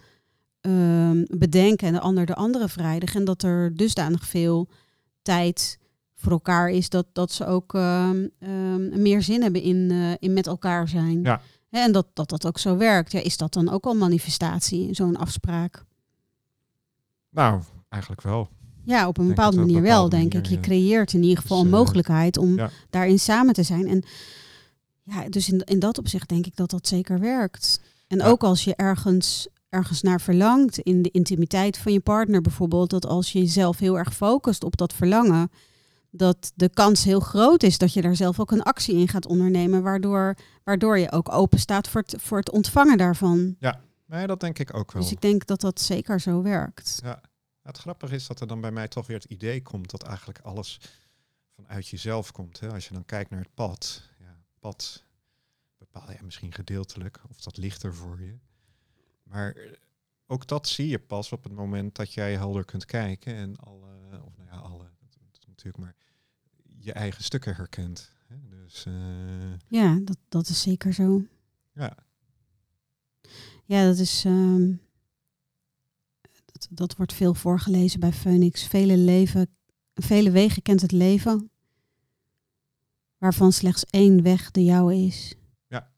ehm, 0.60 1.24
bedenken 1.26 1.86
en 1.86 1.92
de 1.92 2.00
ander 2.00 2.26
de 2.26 2.34
andere 2.34 2.68
vrijdag. 2.68 3.14
En 3.14 3.24
dat 3.24 3.42
er 3.42 3.74
dusdanig 3.74 4.26
veel 4.26 4.68
tijd 5.22 5.78
voor 6.20 6.32
elkaar 6.32 6.70
is 6.70 6.88
dat, 6.88 7.06
dat 7.12 7.32
ze 7.32 7.46
ook 7.46 7.74
ehm, 7.74 8.26
ehm, 8.38 9.02
meer 9.02 9.22
zin 9.22 9.42
hebben 9.42 9.62
in, 9.62 9.90
eh, 9.90 10.12
in 10.18 10.32
met 10.32 10.46
elkaar 10.46 10.88
zijn. 10.88 11.22
Ja. 11.22 11.40
En 11.70 11.92
dat, 11.92 12.06
dat 12.12 12.28
dat 12.28 12.46
ook 12.46 12.58
zo 12.58 12.76
werkt. 12.76 13.12
Ja, 13.12 13.20
is 13.22 13.36
dat 13.36 13.52
dan 13.52 13.70
ook 13.70 13.84
al 13.84 13.94
manifestatie, 13.94 14.94
zo'n 14.94 15.16
afspraak? 15.16 15.84
Nou, 17.30 17.60
eigenlijk 17.88 18.22
wel. 18.22 18.48
Ja, 18.84 19.08
op 19.08 19.18
een 19.18 19.26
bepaalde 19.28 19.56
manier 19.56 19.82
wel, 19.82 20.08
denk 20.08 20.34
ik. 20.34 20.46
Je 20.46 20.60
creëert 20.60 21.12
in 21.12 21.22
ieder 21.22 21.38
geval 21.42 21.56
Dus, 21.62 21.66
een 21.66 21.78
mogelijkheid 21.78 22.36
om 22.36 22.56
ja. 22.56 22.70
daarin 22.90 23.18
samen 23.18 23.54
te 23.54 23.62
zijn. 23.62 23.86
En 23.88 24.02
ja, 25.02 25.28
dus 25.28 25.48
in, 25.48 25.60
in 25.64 25.78
dat 25.78 25.98
opzicht 25.98 26.28
denk 26.28 26.46
ik 26.46 26.56
dat 26.56 26.70
dat 26.70 26.86
zeker 26.86 27.18
werkt. 27.20 27.80
En 28.06 28.18
Ja. 28.18 28.26
ook 28.26 28.42
als 28.42 28.64
je 28.64 28.74
ergens, 28.74 29.48
ergens 29.68 30.02
naar 30.02 30.20
verlangt, 30.20 30.78
in 30.78 31.02
de 31.02 31.10
intimiteit 31.10 31.78
van 31.78 31.92
je 31.92 32.00
partner 32.00 32.40
bijvoorbeeld, 32.40 32.90
dat 32.90 33.06
als 33.06 33.32
je 33.32 33.38
jezelf 33.38 33.78
heel 33.78 33.98
erg 33.98 34.14
focust 34.14 34.64
op 34.64 34.76
dat 34.76 34.92
verlangen, 34.92 35.50
dat 36.10 36.52
de 36.54 36.68
kans 36.68 37.04
heel 37.04 37.20
groot 37.20 37.62
is 37.62 37.78
dat 37.78 37.92
je 37.92 38.02
daar 38.02 38.16
zelf 38.16 38.40
ook 38.40 38.50
een 38.50 38.62
actie 38.62 38.96
in 38.96 39.08
gaat 39.08 39.26
ondernemen, 39.26 39.82
waardoor, 39.82 40.36
waardoor 40.64 40.98
je 40.98 41.12
ook 41.12 41.32
open 41.32 41.58
staat 41.58 41.88
voor 41.88 42.00
het, 42.00 42.22
voor 42.22 42.38
het 42.38 42.50
ontvangen 42.50 42.98
daarvan. 42.98 43.56
Nee, 44.06 44.26
dat 44.26 44.40
denk 44.40 44.58
ik 44.58 44.74
ook 44.74 44.92
wel. 44.92 45.02
Dus 45.02 45.12
ik 45.12 45.20
denk 45.20 45.46
dat 45.46 45.60
dat 45.60 45.80
zeker 45.80 46.20
zo 46.20 46.42
werkt. 46.42 47.00
Ja. 47.02 47.20
Het 47.62 47.78
grappige 47.78 48.14
is 48.14 48.26
dat 48.26 48.40
er 48.40 48.46
dan 48.46 48.60
bij 48.60 48.70
mij 48.70 48.88
toch 48.88 49.06
weer 49.06 49.16
het 49.16 49.30
idee 49.30 49.62
komt 49.62 49.90
dat 49.90 50.02
eigenlijk 50.02 50.38
alles 50.38 50.80
vanuit 51.54 51.88
jezelf 51.88 52.32
komt. 52.32 52.60
Hè? 52.60 52.72
Als 52.72 52.88
je 52.88 52.94
dan 52.94 53.04
kijkt 53.04 53.30
naar 53.30 53.40
het 53.40 53.54
pad. 53.54 54.02
Ja, 54.18 54.36
pad 54.58 55.04
bepaal 55.78 56.12
je 56.12 56.18
misschien 56.22 56.52
gedeeltelijk 56.52 57.20
of 57.28 57.40
dat 57.40 57.56
ligt 57.56 57.82
er 57.82 57.94
voor 57.94 58.22
je. 58.22 58.38
Maar 59.22 59.56
ook 60.26 60.46
dat 60.46 60.68
zie 60.68 60.88
je 60.88 60.98
pas 60.98 61.32
op 61.32 61.44
het 61.44 61.52
moment 61.52 61.96
dat 61.96 62.12
jij 62.12 62.34
helder 62.34 62.64
kunt 62.64 62.84
kijken 62.84 63.34
en 63.34 63.56
alle, 63.56 64.22
of 64.24 64.36
nou 64.36 64.48
ja, 64.50 64.56
alle, 64.56 64.84
dat 65.00 65.32
is 65.32 65.47
natuurlijk 65.64 65.84
maar 65.84 65.94
je 66.78 66.92
eigen 66.92 67.24
stukken 67.24 67.54
herkent. 67.56 68.12
Hè? 68.26 68.36
Dus 68.48 68.86
eh, 68.86 69.52
Ja, 69.68 69.98
dat, 70.02 70.18
dat 70.28 70.48
is 70.48 70.62
zeker 70.62 70.92
zo. 70.94 71.22
ja, 71.72 71.96
Ja, 73.64 73.84
dat 73.84 73.98
is. 73.98 74.24
ehm, 74.24 74.72
dat, 76.44 76.68
dat 76.70 76.96
wordt 76.96 77.12
veel 77.12 77.34
voorgelezen 77.34 78.00
bij 78.00 78.12
Phoenix. 78.12 78.66
Vele, 78.66 78.96
leven, 78.96 79.48
vele 79.94 80.30
wegen 80.30 80.62
kent 80.62 80.80
het 80.80 80.92
leven, 80.92 81.50
waarvan 83.18 83.52
slechts 83.52 83.84
één 83.84 84.22
weg 84.22 84.50
de 84.50 84.64
jouwe 84.64 84.94
is. 84.94 85.34
Ja. 85.66 85.90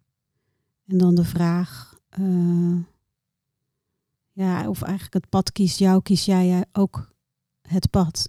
En 0.86 0.98
dan 0.98 1.14
de 1.14 1.24
vraag. 1.24 1.98
eh, 2.08 2.78
ja, 4.32 4.68
of 4.68 4.82
eigenlijk 4.82 5.14
het 5.14 5.28
pad 5.28 5.52
kiest 5.52 5.78
jou, 5.78 6.02
kies 6.02 6.24
jij 6.24 6.64
ook 6.72 7.12
het 7.62 7.90
pad. 7.90 8.28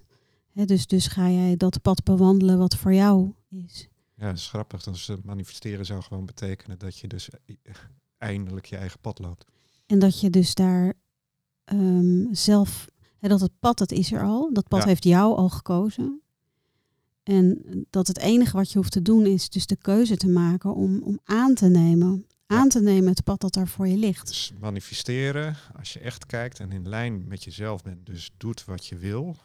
Dus, 0.53 0.87
dus 0.87 1.07
ga 1.07 1.29
jij 1.29 1.57
dat 1.57 1.81
pad 1.81 2.03
bewandelen 2.03 2.57
wat 2.57 2.75
voor 2.75 2.93
jou 2.93 3.33
is. 3.49 3.87
ja, 4.15 4.27
dat 4.27 4.37
is 4.37 4.47
grappig. 4.49 4.83
Dus 4.83 5.09
eh, 5.09 5.15
manifesteren 5.23 5.85
zou 5.85 6.01
gewoon 6.01 6.25
betekenen 6.25 6.79
dat 6.79 6.97
je 6.97 7.07
dus 7.07 7.29
eh, 7.29 7.55
eindelijk 8.17 8.65
je 8.65 8.77
eigen 8.77 8.99
pad 8.99 9.19
loopt. 9.19 9.45
En 9.85 9.99
dat 9.99 10.19
je 10.19 10.29
dus 10.29 10.53
daar 10.55 10.93
ehm, 11.63 12.33
zelf, 12.33 12.87
dat 13.19 13.41
het 13.41 13.59
pad, 13.59 13.77
dat 13.77 13.91
is 13.91 14.11
er 14.11 14.23
al. 14.23 14.53
Dat 14.53 14.67
pad 14.67 14.81
Ja. 14.81 14.87
heeft 14.87 15.03
jou 15.03 15.35
al 15.37 15.49
gekozen. 15.49 16.21
En 17.23 17.61
dat 17.89 18.07
het 18.07 18.17
enige 18.19 18.57
wat 18.57 18.71
je 18.71 18.77
hoeft 18.77 18.91
te 18.91 19.01
doen 19.01 19.25
is 19.25 19.49
dus 19.49 19.65
de 19.65 19.75
keuze 19.75 20.17
te 20.17 20.27
maken 20.27 20.75
om, 20.75 21.01
om 21.03 21.19
aan 21.23 21.53
te 21.53 21.67
nemen. 21.67 22.25
Aan 22.47 22.69
te 22.69 22.81
nemen 22.81 23.09
het 23.09 23.23
pad 23.23 23.41
dat 23.41 23.53
daar 23.53 23.67
voor 23.67 23.87
je 23.87 23.97
ligt. 23.97 24.27
Dus 24.27 24.53
manifesteren, 24.59 25.55
als 25.77 25.93
je 25.93 25.99
echt 25.99 26.25
kijkt 26.25 26.59
en 26.59 26.71
in 26.71 26.89
lijn 26.89 27.27
met 27.27 27.43
jezelf 27.43 27.83
bent, 27.83 28.05
dus 28.05 28.31
doet 28.37 28.65
wat 28.65 28.85
je 28.85 28.97
wil, 28.97 29.35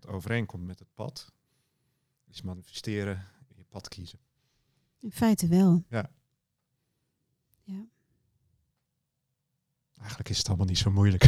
wat 0.00 0.14
overeenkomt 0.14 0.66
met 0.66 0.78
het 0.78 0.88
pad, 0.94 1.32
is 2.30 2.42
manifesteren, 2.42 3.26
je 3.56 3.64
pad 3.68 3.88
kiezen. 3.88 4.18
In 5.00 5.12
feite 5.12 5.48
wel. 5.48 5.84
Eigenlijk 9.98 10.30
is 10.30 10.38
het 10.38 10.48
allemaal 10.48 10.66
niet 10.66 10.78
zo 10.78 10.90
moeilijk. 10.90 11.22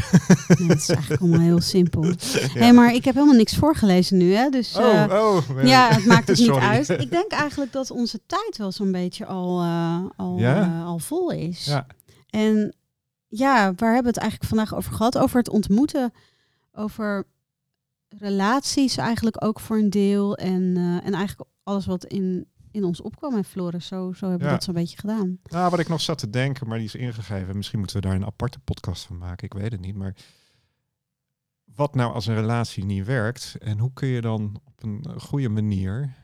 Nee, 0.59 0.69
het 0.69 0.79
is 0.79 0.89
eigenlijk 0.89 1.21
allemaal 1.23 1.41
heel 1.41 1.61
simpel. 1.61 2.05
Ja. 2.05 2.15
Hé, 2.53 2.73
maar 2.73 2.95
ik 2.95 3.05
heb 3.05 3.15
helemaal 3.15 3.37
niks 3.37 3.57
voorgelezen 3.57 4.17
nu, 4.17 4.33
hè? 4.35 4.49
Dus 4.49 4.75
eh, 4.75 5.07
oh, 5.09 5.13
oh. 5.13 5.59
eh, 5.59 5.67
ja, 5.67 5.89
het 5.95 6.05
maakt 6.05 6.29
het 6.29 6.39
niet 6.39 6.47
sorry. 6.47 6.63
uit. 6.63 6.89
Ik 7.05 7.11
denk 7.11 7.33
eigenlijk 7.33 7.73
dat 7.73 7.91
onze 7.91 8.21
tijd 8.27 8.57
wel 8.57 8.73
zo'n 8.73 8.93
beetje 8.93 9.27
al, 9.27 9.61
eh, 9.61 10.05
al, 10.17 10.39
Ja? 10.39 10.83
al 10.83 10.99
vol 10.99 11.31
is. 11.31 11.65
Ja, 11.65 11.87
En 12.31 12.75
ja, 13.29 13.75
waar 13.75 13.95
hebben 13.95 14.13
we 14.13 14.19
het 14.19 14.29
eigenlijk 14.29 14.49
vandaag 14.49 14.75
over 14.75 14.93
gehad? 14.93 15.19
Over 15.19 15.39
het 15.39 15.49
ontmoeten, 15.49 16.13
over 16.73 17.27
relaties 18.19 18.97
eigenlijk 18.97 19.45
ook 19.45 19.61
voor 19.61 19.77
een 19.79 19.91
deel. 19.91 20.37
En, 20.37 20.77
eh, 20.77 21.07
en 21.07 21.15
eigenlijk 21.15 21.51
alles 21.63 21.87
wat 21.87 22.05
in, 22.05 22.47
in 22.71 22.85
ons 22.85 23.01
opkwam 23.01 23.35
en 23.37 23.45
Floris. 23.45 23.87
Zo, 23.87 24.13
zo 24.13 24.21
hebben 24.29 24.39
we 24.39 24.45
Ja. 24.45 24.51
dat 24.53 24.65
zo'n 24.65 24.75
beetje 24.75 24.97
gedaan. 24.99 25.39
nou, 25.43 25.71
wat 25.71 25.79
ik 25.79 25.89
nog 25.89 26.01
zat 26.01 26.19
te 26.19 26.31
denken, 26.31 26.69
maar 26.69 26.79
die 26.79 26.87
is 26.87 26.95
ingegeven. 26.95 27.57
Misschien 27.57 27.79
moeten 27.79 27.97
we 27.97 28.03
daar 28.07 28.15
een 28.15 28.25
aparte 28.27 28.59
podcast 28.59 29.05
van 29.05 29.19
maken. 29.19 29.45
Ik 29.47 29.55
weet 29.55 29.73
het 29.73 29.81
niet. 29.81 29.95
Maar 29.97 30.15
wat 31.65 31.95
nou 31.95 32.13
als 32.13 32.27
een 32.27 32.35
relatie 32.35 32.85
niet 32.85 33.05
werkt? 33.07 33.57
En 33.59 33.79
hoe 33.79 33.91
kun 33.95 34.09
je 34.09 34.21
dan 34.21 34.61
op 34.65 34.83
een 34.83 35.05
eh, 35.09 35.19
goede 35.21 35.49
manier 35.49 36.15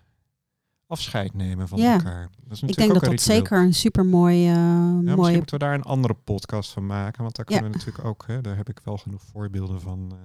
afscheid 0.87 1.35
nemen 1.35 1.69
van 1.69 1.79
Ja. 1.79 1.93
elkaar? 1.93 2.31
Dat 2.45 2.53
is 2.53 2.63
Ik 2.63 2.77
denk 2.77 2.93
dat 2.93 3.01
dat 3.03 3.11
ritueel. 3.11 3.37
zeker 3.39 3.63
een 3.63 3.75
super 3.75 4.07
mooie, 4.07 4.37
Ja, 4.39 4.91
misschien 4.91 5.17
mooie 5.17 5.37
moeten 5.37 5.59
we 5.59 5.65
daar 5.65 5.75
een 5.75 5.83
andere 5.83 6.15
podcast 6.15 6.71
van 6.73 6.87
maken. 6.87 7.23
Want 7.23 7.37
daar 7.37 7.47
Ja. 7.49 7.55
kunnen 7.59 7.73
we 7.73 7.85
natuurlijk 7.85 8.07
ook, 8.09 8.25
hè, 8.27 8.41
daar 8.41 8.57
heb 8.57 8.69
ik 8.69 8.81
wel 8.85 8.97
genoeg 8.97 9.23
voorbeelden 9.23 9.81
van 9.81 10.09
eh, 10.13 10.19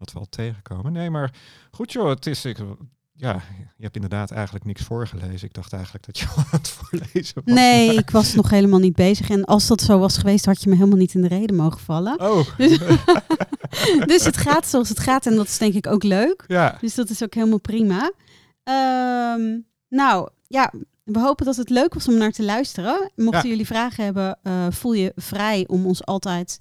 wat 0.00 0.12
we 0.12 0.18
al 0.18 0.26
tegenkomen. 0.30 0.92
Nee, 0.92 1.10
maar 1.10 1.34
goed 1.70 1.92
joh, 1.92 2.08
het 2.08 2.26
is. 2.26 2.44
Ik, 2.44 2.58
ja, 3.12 3.42
je 3.76 3.82
hebt 3.82 3.94
inderdaad 3.94 4.30
eigenlijk 4.30 4.64
niks 4.64 4.82
voorgelezen. 4.82 5.46
Ik 5.48 5.54
dacht 5.54 5.72
eigenlijk 5.72 6.06
dat 6.06 6.18
je 6.18 6.26
al 6.26 6.36
aan 6.36 6.44
het 6.50 6.68
voorlezen 6.68 7.42
was. 7.44 7.54
Nee, 7.54 7.94
ik 7.94 8.10
was 8.10 8.34
nog 8.34 8.50
helemaal 8.50 8.78
niet 8.78 8.94
bezig. 8.96 9.30
En 9.30 9.44
als 9.44 9.66
dat 9.66 9.80
zo 9.80 9.98
was 9.98 10.16
geweest, 10.18 10.44
had 10.44 10.62
je 10.62 10.68
me 10.68 10.74
helemaal 10.76 10.98
niet 10.98 11.14
in 11.14 11.22
de 11.22 11.28
reden 11.28 11.56
mogen 11.56 11.80
vallen. 11.80 12.20
Oh, 12.20 12.46
Dus, 12.56 12.78
dus 14.12 14.24
het 14.24 14.36
gaat 14.36 14.66
zoals 14.66 14.88
het 14.88 14.98
gaat 15.00 15.26
en 15.26 15.36
dat 15.36 15.46
is 15.46 15.58
denk 15.58 15.74
ik 15.74 15.86
ook 15.86 16.02
leuk. 16.02 16.44
ja. 16.48 16.76
Dus 16.80 16.94
dat 16.94 17.10
is 17.10 17.22
ook 17.22 17.34
helemaal 17.34 17.60
prima. 17.60 18.12
Ehm, 18.62 19.58
nou, 19.88 20.28
ja, 20.46 20.72
we 21.04 21.18
hopen 21.20 21.46
dat 21.46 21.56
het 21.56 21.70
leuk 21.70 21.94
was 21.94 22.08
om 22.08 22.14
naar 22.18 22.30
te 22.32 22.42
luisteren. 22.44 23.10
Mochten 23.16 23.42
Ja. 23.42 23.48
jullie 23.48 23.66
vragen 23.66 24.04
hebben, 24.04 24.38
eh, 24.42 24.66
voel 24.70 24.92
je 24.92 25.12
vrij 25.16 25.64
om 25.66 25.86
ons 25.86 26.04
altijd 26.04 26.58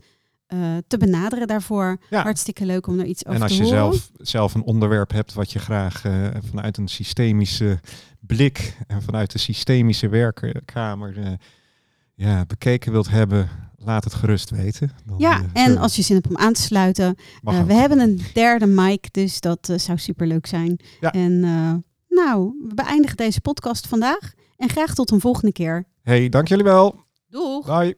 eh, 0.50 0.60
te 0.88 0.98
benaderen 0.98 1.48
daarvoor. 1.48 1.98
Ja. 2.10 2.22
Hartstikke 2.22 2.66
leuk 2.66 2.88
om 2.88 3.00
er 3.00 3.06
iets 3.06 3.26
over 3.26 3.36
En 3.36 3.42
als 3.42 3.58
te 3.58 3.64
je 3.64 3.64
horen. 3.64 3.80
zelf, 3.80 4.12
zelf 4.18 4.54
een 4.54 4.64
onderwerp 4.64 5.12
hebt 5.12 5.34
wat 5.34 5.52
je 5.52 5.60
graag 5.60 6.06
eh, 6.06 6.28
vanuit 6.50 6.78
een 6.78 6.88
systemische 6.88 7.80
blik 8.20 8.78
en 8.88 9.02
vanuit 9.02 9.32
de 9.32 9.38
systemische 9.38 10.10
werkkamer 10.10 11.18
eh, 11.18 11.32
ja, 12.16 12.46
bekeken 12.46 12.92
wilt 12.92 13.10
hebben, 13.10 13.50
laat 13.78 14.04
het 14.04 14.14
gerust 14.14 14.50
weten. 14.50 14.92
Dan, 15.06 15.16
Ja, 15.20 15.42
en 15.54 15.78
als 15.78 15.96
je 15.96 16.02
zin 16.02 16.16
hebt 16.16 16.28
om 16.28 16.38
aan 16.38 16.54
te 16.54 16.62
sluiten. 16.62 17.16
we 17.42 17.74
hebben 17.74 18.00
een 18.00 18.22
derde 18.34 18.66
mic, 18.66 19.14
dus 19.14 19.40
dat 19.40 19.74
zou 19.76 19.98
super 19.98 20.28
leuk 20.28 20.48
zijn. 20.48 20.80
Ja. 21.00 21.12
En 21.12 21.40
nou, 22.08 22.54
we 22.68 22.74
beëindigen 22.74 23.18
deze 23.18 23.42
podcast 23.42 23.88
vandaag. 23.88 24.34
En 24.58 24.70
graag 24.70 24.94
tot 24.94 25.12
een 25.12 25.20
volgende 25.20 25.52
keer. 25.52 25.86
Hey, 26.04 26.30
dank 26.30 26.48
jullie 26.48 26.64
wel. 26.64 27.04
Doeg! 27.30 27.66
Bye. 27.66 27.96